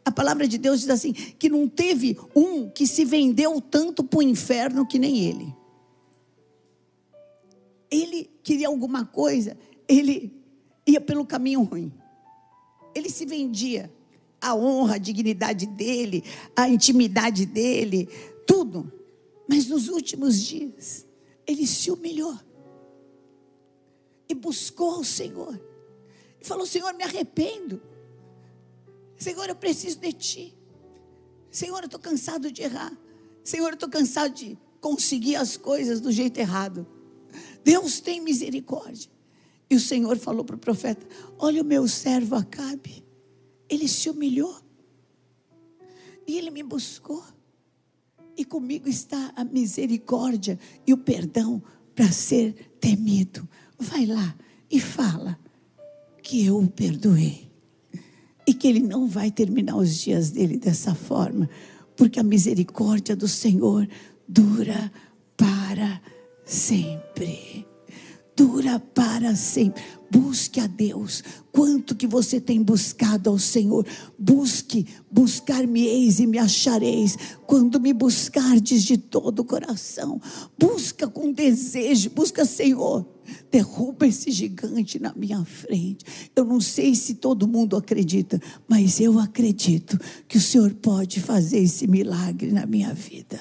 [0.04, 4.20] A palavra de Deus diz assim: que não teve um que se vendeu tanto para
[4.20, 5.56] o inferno que nem ele
[7.90, 9.58] ele queria alguma coisa,
[9.88, 10.34] ele
[10.86, 11.92] ia pelo caminho ruim.
[12.94, 13.92] Ele se vendia
[14.42, 16.24] a honra, a dignidade dele,
[16.56, 18.08] a intimidade dele,
[18.46, 18.92] tudo.
[19.48, 21.06] Mas nos últimos dias,
[21.46, 22.38] ele se humilhou
[24.28, 25.60] e buscou o Senhor.
[26.42, 27.82] E falou: Senhor, me arrependo.
[29.18, 30.58] Senhor, eu preciso de ti.
[31.50, 32.98] Senhor, eu estou cansado de errar.
[33.44, 36.86] Senhor, eu estou cansado de conseguir as coisas do jeito errado.
[37.64, 39.10] Deus tem misericórdia.
[39.70, 41.06] E o Senhor falou para o profeta:
[41.38, 43.04] Olha o meu servo Acabe.
[43.70, 44.56] Ele se humilhou.
[46.28, 47.24] E ele me buscou.
[48.38, 51.62] E comigo está a misericórdia e o perdão
[51.96, 53.48] para ser temido.
[53.80, 54.36] Vai lá
[54.70, 55.40] e fala
[56.22, 57.50] que eu o perdoei.
[58.48, 61.50] E que ele não vai terminar os dias dele dessa forma,
[61.96, 63.88] porque a misericórdia do Senhor
[64.28, 64.92] dura
[65.38, 66.02] para
[66.46, 67.66] sempre.
[68.36, 69.82] Dura para sempre.
[70.12, 71.24] Busque a Deus.
[71.52, 73.86] Quanto que você tem buscado ao Senhor?
[74.20, 77.18] Busque, buscar-me-eis e me achareis.
[77.48, 80.22] Quando me buscardes de todo o coração.
[80.60, 82.10] Busca com desejo.
[82.10, 83.06] Busca, Senhor.
[83.50, 86.06] Derruba esse gigante na minha frente.
[86.36, 91.60] Eu não sei se todo mundo acredita, mas eu acredito que o Senhor pode fazer
[91.60, 93.40] esse milagre na minha vida.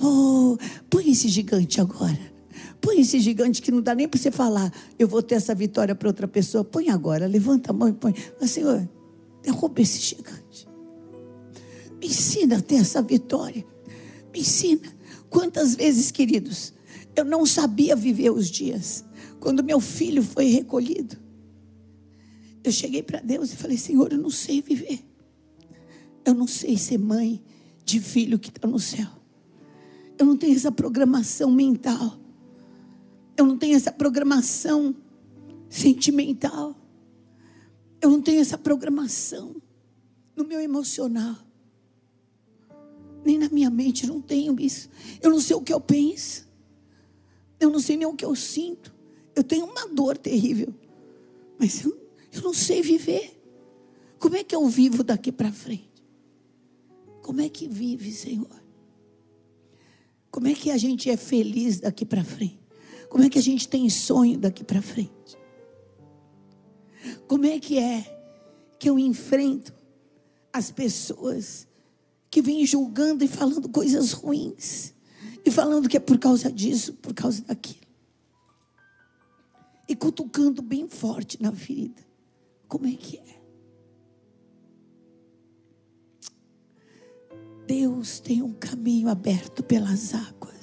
[0.00, 0.56] Oh,
[0.88, 2.37] põe esse gigante agora.
[2.80, 4.72] Põe esse gigante que não dá nem para você falar.
[4.98, 6.64] Eu vou ter essa vitória para outra pessoa.
[6.64, 8.14] Põe agora, levanta a mão e põe.
[8.40, 8.88] Mas, Senhor,
[9.42, 10.68] derruba esse gigante.
[12.00, 13.64] Me ensina a ter essa vitória.
[14.32, 14.96] Me ensina.
[15.28, 16.72] Quantas vezes, queridos,
[17.16, 19.04] eu não sabia viver os dias.
[19.40, 21.16] Quando meu filho foi recolhido,
[22.62, 25.00] eu cheguei para Deus e falei: Senhor, eu não sei viver.
[26.24, 27.42] Eu não sei ser mãe
[27.84, 29.08] de filho que está no céu.
[30.18, 32.18] Eu não tenho essa programação mental.
[33.38, 34.96] Eu não tenho essa programação
[35.70, 36.74] sentimental.
[38.00, 39.62] Eu não tenho essa programação
[40.34, 41.36] no meu emocional.
[43.24, 44.90] Nem na minha mente, não tenho isso.
[45.22, 46.48] Eu não sei o que eu penso.
[47.60, 48.92] Eu não sei nem o que eu sinto.
[49.36, 50.74] Eu tenho uma dor terrível.
[51.60, 51.96] Mas eu,
[52.32, 53.40] eu não sei viver.
[54.18, 56.04] Como é que eu vivo daqui para frente?
[57.22, 58.64] Como é que vive, Senhor?
[60.28, 62.67] Como é que a gente é feliz daqui para frente?
[63.08, 65.38] Como é que a gente tem sonho daqui para frente?
[67.26, 68.18] Como é que é
[68.78, 69.72] que eu enfrento
[70.52, 71.66] as pessoas
[72.30, 74.94] que vêm julgando e falando coisas ruins
[75.44, 77.86] e falando que é por causa disso, por causa daquilo?
[79.88, 82.06] E cutucando bem forte na ferida.
[82.66, 83.38] Como é que é?
[87.66, 90.57] Deus tem um caminho aberto pelas águas.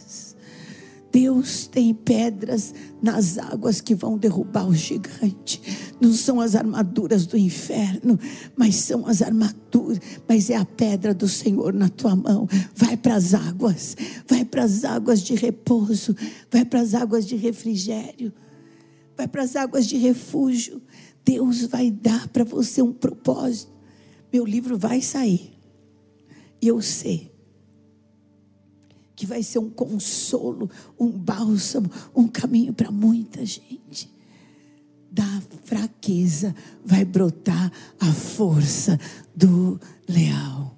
[1.16, 5.62] Deus tem pedras nas águas que vão derrubar o gigante.
[5.98, 8.20] Não são as armaduras do inferno,
[8.54, 9.98] mas são as armaduras,
[10.28, 12.50] mas é a pedra do Senhor na tua mão.
[12.76, 13.96] Vai para as águas,
[14.28, 16.14] vai para as águas de repouso,
[16.52, 18.34] vai para as águas de refrigério,
[19.16, 20.82] vai para as águas de refúgio.
[21.24, 23.72] Deus vai dar para você um propósito.
[24.34, 25.54] Meu livro vai sair.
[26.62, 27.35] E eu sei
[29.16, 34.14] que vai ser um consolo, um bálsamo, um caminho para muita gente.
[35.12, 36.54] Da fraqueza
[36.84, 39.00] vai brotar a força
[39.34, 40.74] do leão.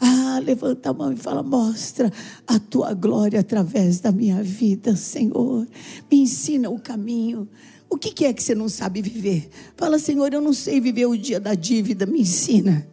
[0.00, 2.12] Ah, levanta a mão e fala: Mostra
[2.44, 5.68] a tua glória através da minha vida, Senhor.
[6.10, 7.48] Me ensina o caminho.
[7.88, 9.50] O que é que você não sabe viver?
[9.76, 12.86] Fala, Senhor, eu não sei viver o dia da dívida, me ensina.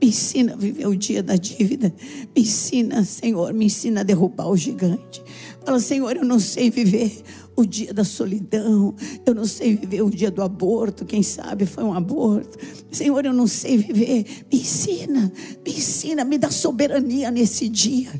[0.00, 1.92] Me ensina a viver o dia da dívida.
[2.34, 5.22] Me ensina, Senhor, me ensina a derrubar o gigante.
[5.64, 7.22] Fala, Senhor, eu não sei viver
[7.56, 8.94] o dia da solidão,
[9.24, 12.58] eu não sei viver o dia do aborto, quem sabe foi um aborto.
[12.92, 14.26] Senhor, eu não sei viver.
[14.52, 15.32] Me ensina,
[15.64, 18.10] me ensina, me dá soberania nesse dia.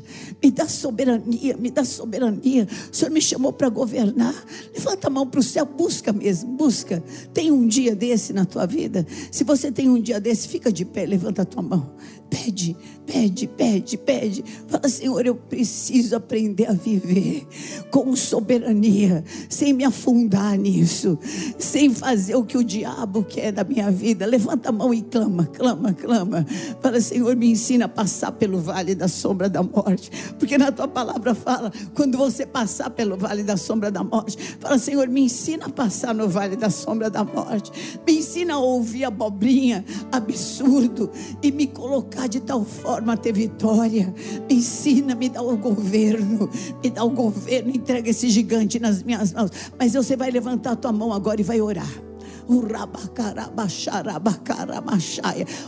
[0.43, 2.67] Me dá soberania, me dá soberania.
[2.91, 4.35] O Senhor me chamou para governar.
[4.73, 7.03] Levanta a mão para o céu, busca mesmo, busca.
[7.33, 9.05] Tem um dia desse na tua vida?
[9.31, 11.95] Se você tem um dia desse, fica de pé, levanta a tua mão.
[12.29, 12.75] Pede,
[13.05, 14.43] pede, pede, pede.
[14.67, 17.47] Fala, Senhor, eu preciso aprender a viver
[17.89, 21.17] com soberania, sem me afundar nisso,
[21.57, 24.25] sem fazer o que o diabo quer da minha vida.
[24.25, 26.45] Levanta a mão e clama, clama, clama.
[26.81, 30.87] Fala, Senhor, me ensina a passar pelo vale da sombra da morte, porque na tua
[30.87, 35.65] palavra fala, quando você passar pelo vale da sombra da morte, fala, Senhor, me ensina
[35.65, 37.71] a passar no vale da sombra da morte,
[38.05, 41.09] me ensina a ouvir abobrinha, absurdo
[41.41, 44.13] e me colocar de tal forma a ter vitória.
[44.49, 46.49] Me ensina, me dá o governo,
[46.83, 49.51] me dá o governo, entrega esse gigante nas minhas mãos.
[49.77, 52.06] Mas você vai levantar a tua mão agora e vai orar.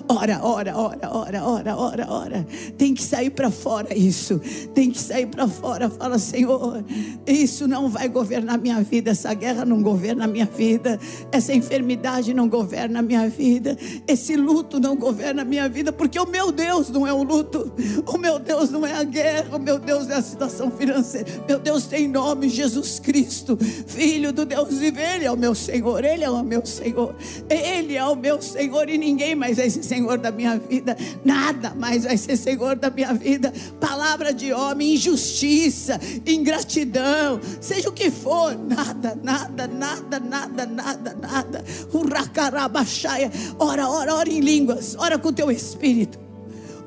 [0.07, 2.47] Ora, ora, ora, ora, ora, ora, ora.
[2.77, 4.39] Tem que sair para fora isso.
[4.73, 5.89] Tem que sair para fora.
[5.89, 6.84] Fala, Senhor,
[7.27, 9.11] isso não vai governar minha vida.
[9.11, 10.97] Essa guerra não governa a minha vida.
[11.32, 13.77] Essa enfermidade não governa a minha vida.
[14.07, 15.91] Esse luto não governa a minha vida.
[15.91, 17.71] Porque o meu Deus não é o luto.
[18.07, 19.57] O meu Deus não é a guerra.
[19.57, 21.27] O meu Deus é a situação financeira.
[21.45, 25.01] Meu Deus tem nome: Jesus Cristo, Filho do Deus vive.
[25.01, 26.05] Ele é o meu Senhor.
[26.05, 27.15] Ele é o meu Senhor.
[27.49, 30.95] Ele é o meu Senhor e ninguém mais vai ser Senhor da minha vida.
[31.26, 33.51] Nada mais vai ser Senhor da minha vida.
[33.80, 41.65] Palavra de homem, injustiça, ingratidão, seja o que for, nada, nada, nada, nada, nada, nada.
[41.93, 43.32] Uracarabaxaia.
[43.57, 46.20] Ora, ora, ora em línguas, ora com o teu espírito.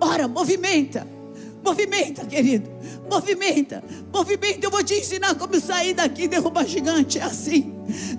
[0.00, 1.06] Ora, movimenta.
[1.64, 2.71] Movimenta, querido.
[3.10, 3.82] Movimenta.
[4.12, 4.66] Movimenta.
[4.66, 7.18] Eu vou te ensinar como sair daqui e derrubar gigante.
[7.18, 7.72] É assim.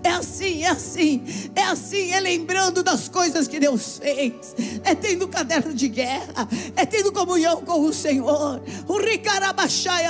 [0.04, 1.24] É assim, é assim.
[1.56, 2.12] É assim.
[2.12, 4.56] É lembrando das coisas que Deus fez.
[4.84, 6.48] É tendo caderno de guerra.
[6.76, 8.62] É tendo comunhão com o Senhor.
[8.88, 10.04] O Ricarabaxai,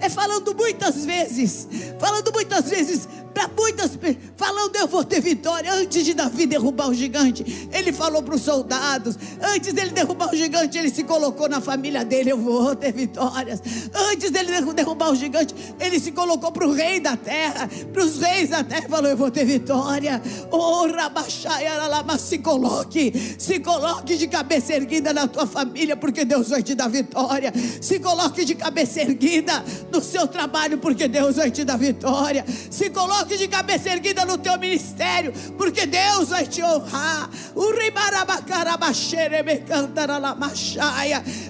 [0.00, 1.68] É falando muitas vezes.
[1.98, 3.98] Falando muitas vezes para muitas
[4.36, 8.42] falando eu vou ter vitória antes de Davi derrubar o gigante ele falou para os
[8.42, 12.92] soldados antes dele derrubar o gigante ele se colocou na família dele eu vou ter
[12.92, 13.60] vitórias
[13.94, 18.18] antes dele derrubar o gigante ele se colocou para o rei da terra para os
[18.18, 20.20] reis da terra falou eu vou ter vitória
[20.50, 20.86] oh
[22.18, 26.88] se coloque se coloque de cabeça erguida na tua família porque Deus vai te dar
[26.88, 32.44] vitória se coloque de cabeça erguida no seu trabalho porque Deus vai te dar vitória
[32.70, 37.30] se coloque de cabeça erguida no teu ministério, porque Deus vai te honrar.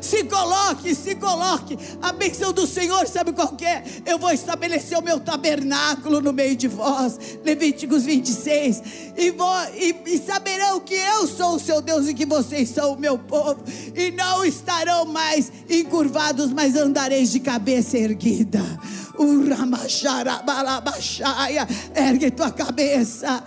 [0.01, 1.79] Se coloque, se coloque.
[2.23, 3.83] Bênção do Senhor, sabe qual é?
[4.07, 7.19] Eu vou estabelecer o meu tabernáculo no meio de vós.
[7.45, 8.83] Levíticos 26.
[9.17, 12.93] E, vou, e, e saberão que eu sou o seu Deus e que vocês são
[12.93, 13.65] o meu povo.
[13.97, 18.63] E não estarão mais encurvados, mas andareis de cabeça erguida.
[21.95, 23.43] Ergue tua cabeça.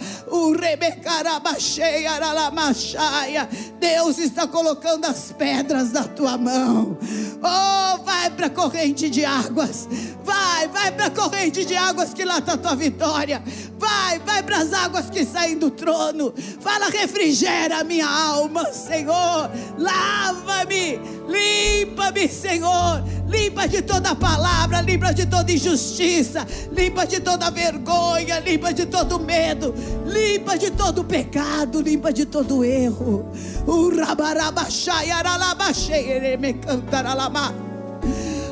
[3.80, 6.98] Deus está colocando as pedras na tua mão.
[7.42, 9.88] Oh, vai para a corrente de águas.
[10.26, 13.44] Vai, vai para a corrente de águas que lá está a tua vitória.
[13.78, 16.34] Vai, vai para as águas que saem do trono.
[16.60, 19.52] Fala, refrigera a minha alma, Senhor.
[19.78, 23.04] Lava-me, limpa-me, Senhor.
[23.28, 29.20] Limpa de toda palavra, limpa de toda injustiça, limpa de toda vergonha, limpa de todo
[29.20, 29.74] medo,
[30.06, 33.32] limpa de todo pecado, limpa de todo erro.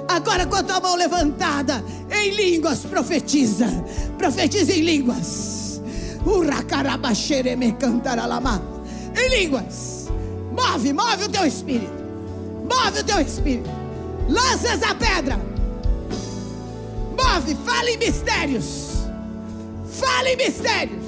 [0.08, 3.68] Agora com a tua mão levantada, em línguas, profetiza.
[4.18, 5.82] Profetiza em línguas.
[9.16, 10.08] Em línguas.
[10.52, 12.04] Move, move o teu espírito.
[12.64, 13.70] Move o teu espírito.
[14.30, 15.40] Lança essa pedra.
[17.18, 19.06] Move, fale em mistérios.
[19.92, 21.04] Fale em mistérios.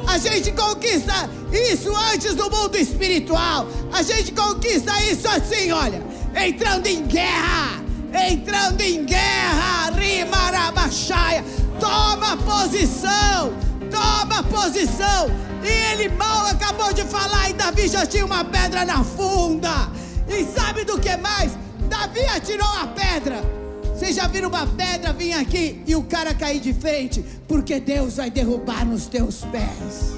[0.07, 3.68] A gente conquista isso antes do mundo espiritual.
[3.91, 6.03] A gente conquista isso assim, olha,
[6.36, 7.84] entrando em guerra
[8.14, 11.43] entrando em guerra, Rimarabaxaia.
[11.80, 13.53] Toma posição,
[13.89, 15.30] toma posição.
[15.64, 19.89] E ele mal acabou de falar e Davi já tinha uma pedra na funda.
[20.28, 21.57] E sabe do que mais?
[21.89, 23.62] Davi atirou a pedra.
[24.04, 27.24] Vocês já viram uma pedra vir aqui e o cara cair de frente?
[27.47, 30.18] Porque Deus vai derrubar nos teus pés.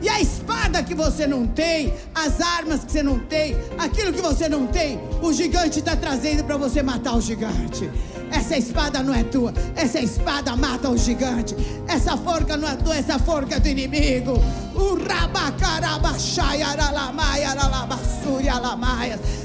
[0.00, 4.20] E a espada que você não tem, as armas que você não tem, aquilo que
[4.20, 7.90] você não tem, o gigante está trazendo para você matar o gigante.
[8.30, 11.56] Essa espada não é tua, essa espada mata o gigante.
[11.88, 14.34] Essa forca não é tua, essa forca é do inimigo.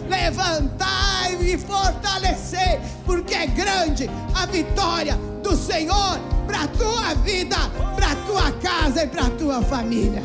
[0.09, 7.57] Levantai e fortalecer, porque é grande a vitória do Senhor para a tua vida,
[7.95, 10.23] para a tua casa e para a tua família.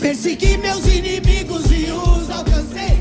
[0.00, 2.97] Persegui meus inimigos e os alcancei.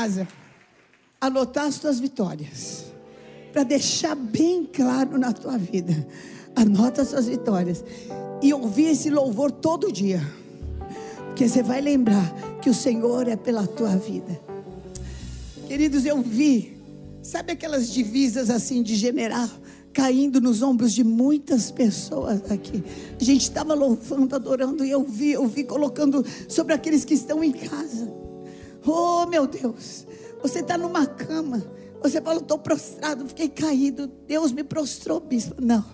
[0.00, 0.26] Casa,
[1.20, 2.86] anotar as tuas vitórias,
[3.52, 6.06] para deixar bem claro na tua vida.
[6.56, 7.84] Anota as suas vitórias
[8.42, 10.20] e ouvir esse louvor todo dia,
[11.26, 12.32] porque você vai lembrar
[12.62, 14.40] que o Senhor é pela tua vida.
[15.68, 16.78] Queridos, eu vi,
[17.22, 19.48] sabe aquelas divisas assim de general?
[19.92, 22.80] caindo nos ombros de muitas pessoas aqui.
[23.20, 27.42] A gente estava louvando, adorando, e eu vi, eu vi colocando sobre aqueles que estão
[27.42, 28.19] em casa.
[28.86, 30.06] Oh, meu Deus,
[30.42, 31.62] você está numa cama,
[32.02, 35.54] você fala, estou prostrado, fiquei caído, Deus me prostrou, bispo.
[35.60, 35.84] Não.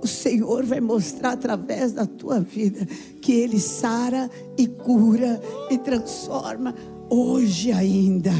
[0.00, 2.86] O Senhor vai mostrar através da tua vida
[3.20, 6.74] que Ele sara e cura e transforma
[7.08, 8.32] hoje ainda.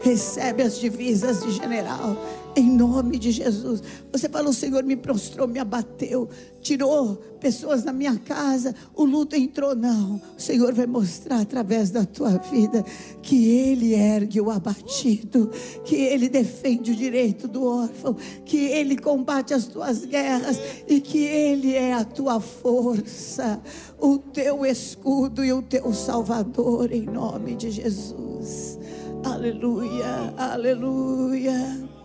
[0.00, 2.16] Recebe as divisas de general
[2.56, 3.82] em nome de Jesus.
[4.12, 6.28] Você falou, o Senhor me prostrou, me abateu,
[6.60, 9.74] tirou pessoas da minha casa, o luto entrou.
[9.74, 12.84] Não, o Senhor vai mostrar através da tua vida
[13.22, 15.50] que Ele ergue o abatido,
[15.84, 21.18] que Ele defende o direito do órfão, que Ele combate as tuas guerras e que
[21.18, 23.60] Ele é a tua força,
[23.98, 28.78] o teu escudo e o teu salvador, em nome de Jesus.
[29.22, 31.99] Aleluia, aleluia.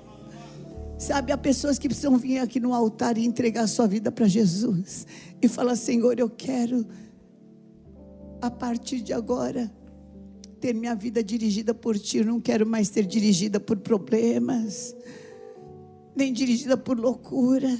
[0.98, 5.06] Sabe, há pessoas que precisam vir aqui no altar e entregar sua vida para Jesus
[5.42, 6.86] e falar: Senhor, eu quero,
[8.42, 9.70] a partir de agora,
[10.62, 12.20] ter minha vida dirigida por Ti.
[12.20, 14.96] Eu não quero mais ser dirigida por problemas,
[16.16, 17.78] nem dirigida por loucura.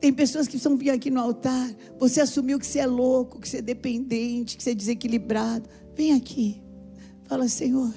[0.00, 1.70] Tem pessoas que precisam vir aqui no altar.
[1.98, 5.68] Você assumiu que você é louco, que você é dependente, que você é desequilibrado.
[5.94, 6.62] Vem aqui.
[7.24, 7.92] Fala, Senhor,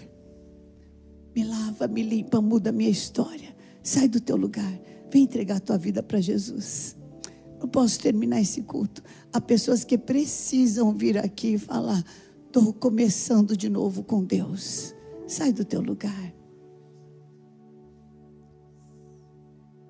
[1.36, 3.59] me lava, me limpa, muda a minha história.
[3.90, 4.80] Sai do teu lugar.
[5.10, 6.96] Vem entregar a tua vida para Jesus.
[7.60, 9.02] Não posso terminar esse culto.
[9.34, 12.06] Há pessoas que precisam vir aqui e falar:
[12.46, 14.94] estou começando de novo com Deus.
[15.26, 16.36] Sai do teu lugar.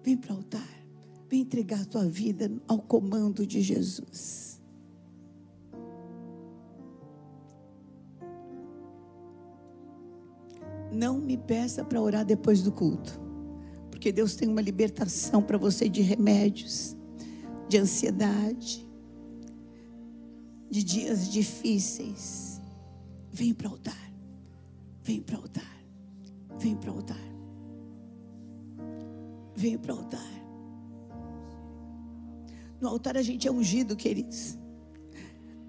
[0.01, 0.85] Vem para o altar.
[1.29, 4.61] Vem entregar a tua vida ao comando de Jesus.
[10.89, 13.27] Não me peça para orar depois do culto
[13.99, 16.95] porque Deus tem uma libertação para você de remédios,
[17.67, 18.87] de ansiedade,
[20.71, 22.61] de dias difíceis.
[23.29, 24.13] Vem para o altar,
[25.03, 25.83] vem para o altar,
[26.57, 27.19] vem para o altar,
[29.53, 30.31] vem para o altar.
[32.79, 34.57] No altar a gente é ungido, queridos.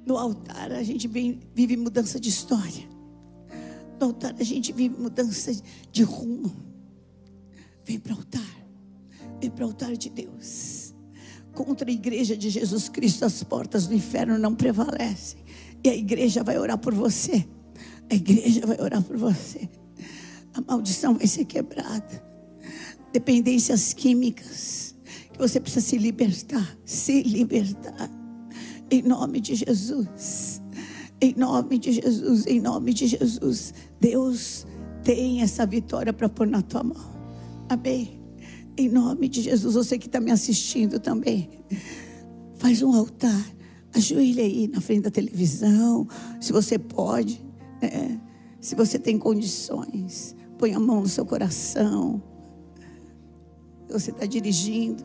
[0.06, 2.88] No altar a gente vive mudança de história.
[3.98, 5.50] No altar a gente vive mudança
[5.90, 6.69] de rumo.
[7.84, 8.66] Vem para o altar.
[9.40, 10.94] Vem para o altar de Deus.
[11.52, 15.44] Contra a igreja de Jesus Cristo, as portas do inferno não prevalecem.
[15.82, 17.46] E a igreja vai orar por você.
[18.10, 19.68] A igreja vai orar por você.
[20.54, 22.22] A maldição vai ser quebrada.
[23.12, 24.94] Dependências químicas.
[25.32, 26.76] Que você precisa se libertar.
[26.84, 28.10] Se libertar.
[28.90, 30.60] Em nome de Jesus.
[31.20, 32.46] Em nome de Jesus.
[32.46, 33.72] Em nome de Jesus.
[34.00, 34.66] Deus
[35.02, 37.09] tem essa vitória para pôr na tua mão.
[37.70, 38.20] Amém.
[38.76, 41.48] Em nome de Jesus, você que está me assistindo também,
[42.56, 43.46] faz um altar,
[43.94, 46.08] ajoelha aí na frente da televisão,
[46.40, 47.40] se você pode,
[47.80, 48.20] né?
[48.60, 52.20] se você tem condições, põe a mão no seu coração.
[53.88, 55.04] Você está dirigindo,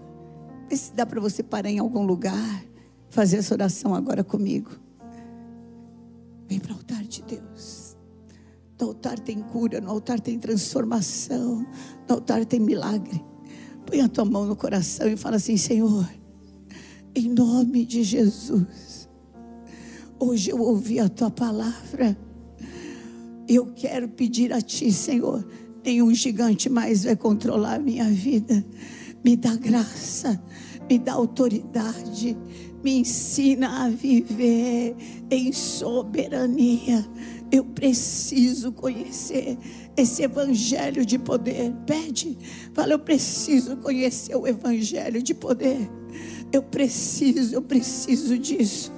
[0.67, 2.65] vê se dá para você parar em algum lugar,
[3.11, 4.71] fazer essa oração agora comigo.
[6.47, 7.84] Vem para o altar de Deus.
[8.79, 11.65] No altar tem cura, no altar tem transformação,
[12.07, 13.23] no altar tem milagre.
[13.85, 16.09] Põe a tua mão no coração e fala assim: Senhor,
[17.15, 19.07] em nome de Jesus,
[20.19, 22.17] hoje eu ouvi a tua palavra.
[23.47, 25.47] Eu quero pedir a ti, Senhor,
[25.83, 28.65] nenhum gigante mais vai controlar a minha vida.
[29.23, 30.41] Me dá graça,
[30.89, 32.35] me dá autoridade,
[32.83, 34.95] me ensina a viver
[35.29, 37.07] em soberania
[37.51, 39.57] eu preciso conhecer
[39.95, 41.73] esse evangelho de poder.
[41.85, 42.37] Pede,
[42.73, 45.89] fala, eu preciso conhecer o evangelho de poder.
[46.51, 48.91] Eu preciso, eu preciso disso.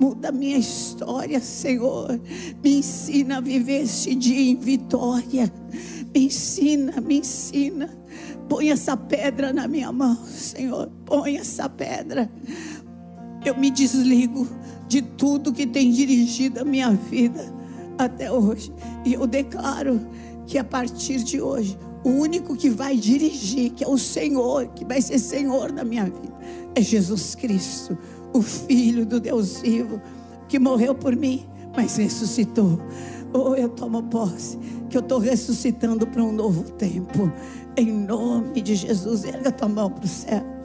[0.00, 2.20] Muda minha história, Senhor.
[2.62, 5.52] Me ensina a viver este dia em vitória.
[6.14, 7.88] Me ensina, me ensina.
[8.48, 10.90] Põe essa pedra na minha mão, Senhor.
[11.06, 12.30] Põe essa pedra.
[13.44, 14.46] Eu me desligo
[14.88, 17.61] de tudo que tem dirigido a minha vida
[17.98, 18.72] até hoje.
[19.04, 20.00] E eu declaro
[20.46, 24.84] que a partir de hoje, o único que vai dirigir, que é o Senhor, que
[24.84, 26.34] vai ser Senhor da minha vida,
[26.74, 27.96] é Jesus Cristo,
[28.32, 30.00] o Filho do Deus vivo,
[30.48, 32.78] que morreu por mim, mas ressuscitou
[33.34, 34.58] Oh, eu tomo posse,
[34.90, 37.32] que eu estou ressuscitando para um novo tempo.
[37.74, 40.61] Em nome de Jesus, erga tua mão para o céu.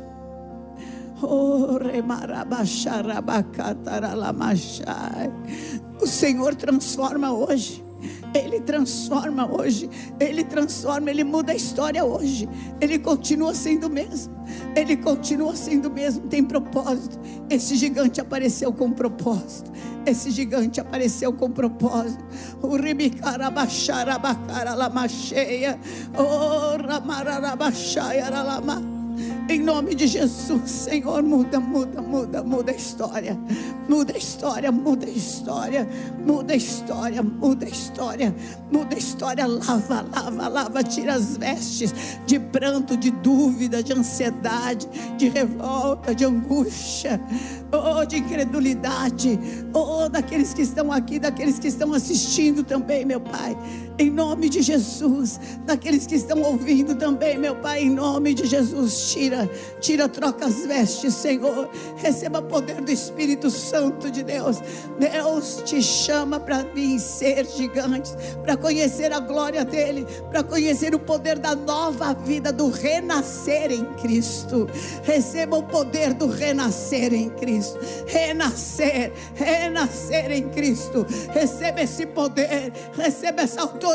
[6.00, 7.84] O Senhor transforma hoje.
[8.34, 9.90] Ele transforma hoje,
[10.20, 12.48] Ele transforma, Ele muda a história hoje.
[12.80, 14.36] Ele continua sendo o mesmo,
[14.76, 17.18] Ele continua sendo o mesmo, tem propósito.
[17.50, 19.72] Esse gigante apareceu com propósito.
[20.06, 22.24] Esse gigante apareceu com propósito.
[22.62, 25.80] O ribicarabacharabacara lama cheia.
[26.16, 28.87] O ramararabaxaia lama.
[29.50, 33.38] Em nome de Jesus, Senhor, muda, muda, muda, muda a história.
[33.88, 35.88] Muda a história, muda a história.
[36.26, 38.36] Muda a história, muda a história.
[38.70, 41.94] Muda a história, lava, lava, lava, tira as vestes
[42.26, 44.86] de pranto, de dúvida, de ansiedade,
[45.18, 47.18] de revolta, de angústia,
[47.72, 49.40] oh, de incredulidade,
[49.74, 53.56] oh, daqueles que estão aqui, daqueles que estão assistindo também, meu Pai.
[54.00, 59.10] Em nome de Jesus, daqueles que estão ouvindo também, meu Pai, em nome de Jesus,
[59.12, 59.50] tira,
[59.82, 61.68] tira, troca as vestes, Senhor.
[61.96, 64.62] Receba poder do Espírito Santo de Deus.
[65.00, 71.40] Deus te chama para vencer gigantes, para conhecer a glória dele, para conhecer o poder
[71.40, 74.70] da nova vida, do renascer em Cristo.
[75.02, 77.80] Receba o poder do renascer em Cristo.
[78.06, 81.04] Renascer, renascer em Cristo.
[81.34, 83.87] Receba esse poder, receba essa autoridade.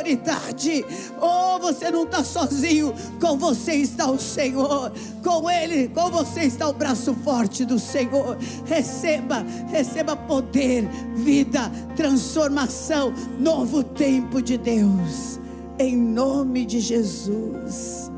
[1.21, 4.93] Oh, você não está sozinho, com você está o Senhor.
[5.23, 8.37] Com Ele, com você está o braço forte do Senhor.
[8.67, 15.41] Receba, receba poder, vida, transformação, novo tempo de Deus.
[15.79, 18.11] Em nome de Jesus.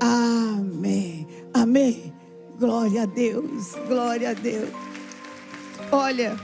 [0.00, 1.26] Amém.
[1.54, 2.12] Amém.
[2.58, 3.74] Glória a Deus.
[3.86, 4.70] Glória a Deus.
[5.90, 6.36] Olha,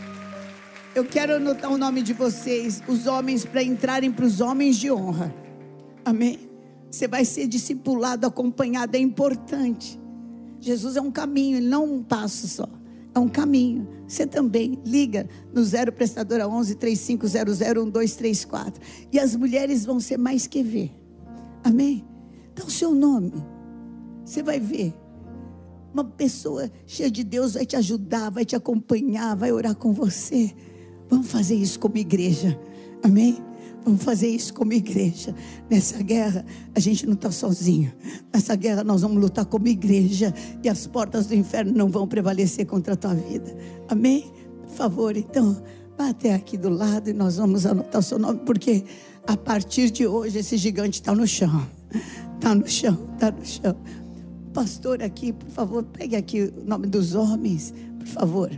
[0.94, 4.90] eu quero anotar o nome de vocês, os homens, para entrarem para os homens de
[4.92, 5.34] honra.
[6.04, 6.38] Amém.
[6.90, 10.00] Você vai ser discipulado, acompanhado, é importante.
[10.60, 12.68] Jesus é um caminho, ele não é um passo só.
[13.14, 13.88] É um caminho.
[14.06, 18.80] Você também liga no 0 prestadora 11 3500 1234.
[19.10, 20.92] E as mulheres vão ser mais que ver.
[21.64, 22.04] Amém?
[22.54, 23.32] Dá o seu nome.
[24.24, 24.94] Você vai ver.
[25.92, 30.54] Uma pessoa cheia de Deus vai te ajudar, vai te acompanhar, vai orar com você.
[31.08, 32.58] Vamos fazer isso como igreja.
[33.02, 33.38] Amém?
[33.84, 35.34] Vamos fazer isso como igreja.
[35.70, 36.44] Nessa guerra,
[36.74, 37.92] a gente não está sozinho.
[38.32, 40.32] Nessa guerra, nós vamos lutar como igreja.
[40.62, 43.54] E as portas do inferno não vão prevalecer contra a tua vida.
[43.88, 44.32] Amém?
[44.62, 45.62] Por favor, então,
[45.98, 48.84] vá até aqui do lado e nós vamos anotar o seu nome, porque
[49.26, 51.66] a partir de hoje, esse gigante está no chão.
[52.36, 53.76] Está no chão, está no chão.
[54.54, 58.50] Pastor, aqui, por favor, pegue aqui o nome dos homens, por favor.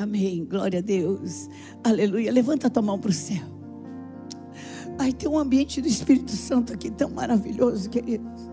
[0.00, 0.44] Amém.
[0.44, 1.48] Glória a Deus.
[1.84, 2.32] Aleluia.
[2.32, 3.44] Levanta a tua mão para o céu.
[4.98, 8.49] Ai, tem um ambiente do Espírito Santo aqui tão maravilhoso, queridos.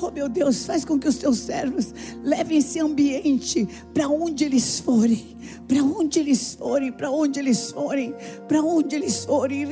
[0.00, 4.80] Oh meu Deus, faz com que os teus servos levem esse ambiente para onde eles
[4.80, 5.36] forem,
[5.68, 8.14] para onde eles forem, para onde eles forem,
[8.48, 9.64] para onde eles forem.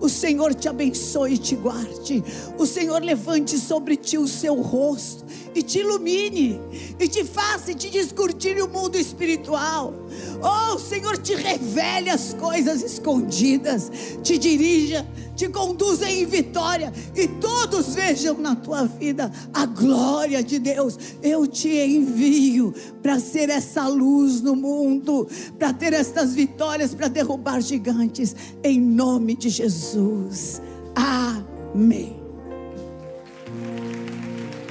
[0.00, 2.24] O Senhor te abençoe e te guarde.
[2.58, 5.24] O Senhor levante sobre ti o seu rosto
[5.54, 6.60] e te ilumine,
[6.98, 9.94] e te faça e te descortine o mundo espiritual.
[10.42, 13.90] Oh, o Senhor te revele as coisas escondidas,
[14.22, 20.58] te dirija, te conduza em vitória, e todos vejam na tua vida a glória de
[20.58, 20.98] Deus.
[21.22, 27.60] Eu te envio para ser essa luz no mundo, para ter estas vitórias, para derrubar
[27.60, 30.60] gigantes, em nome de Jesus.
[30.94, 32.16] Amém.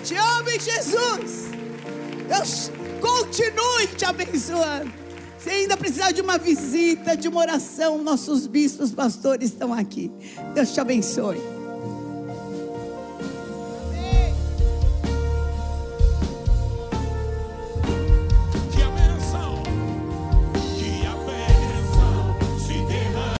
[0.03, 1.49] Te amo Jesus.
[2.27, 5.02] Deus continue te abençoando.
[5.43, 10.09] Se ainda precisar de uma visita, de uma oração, nossos bispos, pastores estão aqui.
[10.53, 11.52] Deus te abençoe.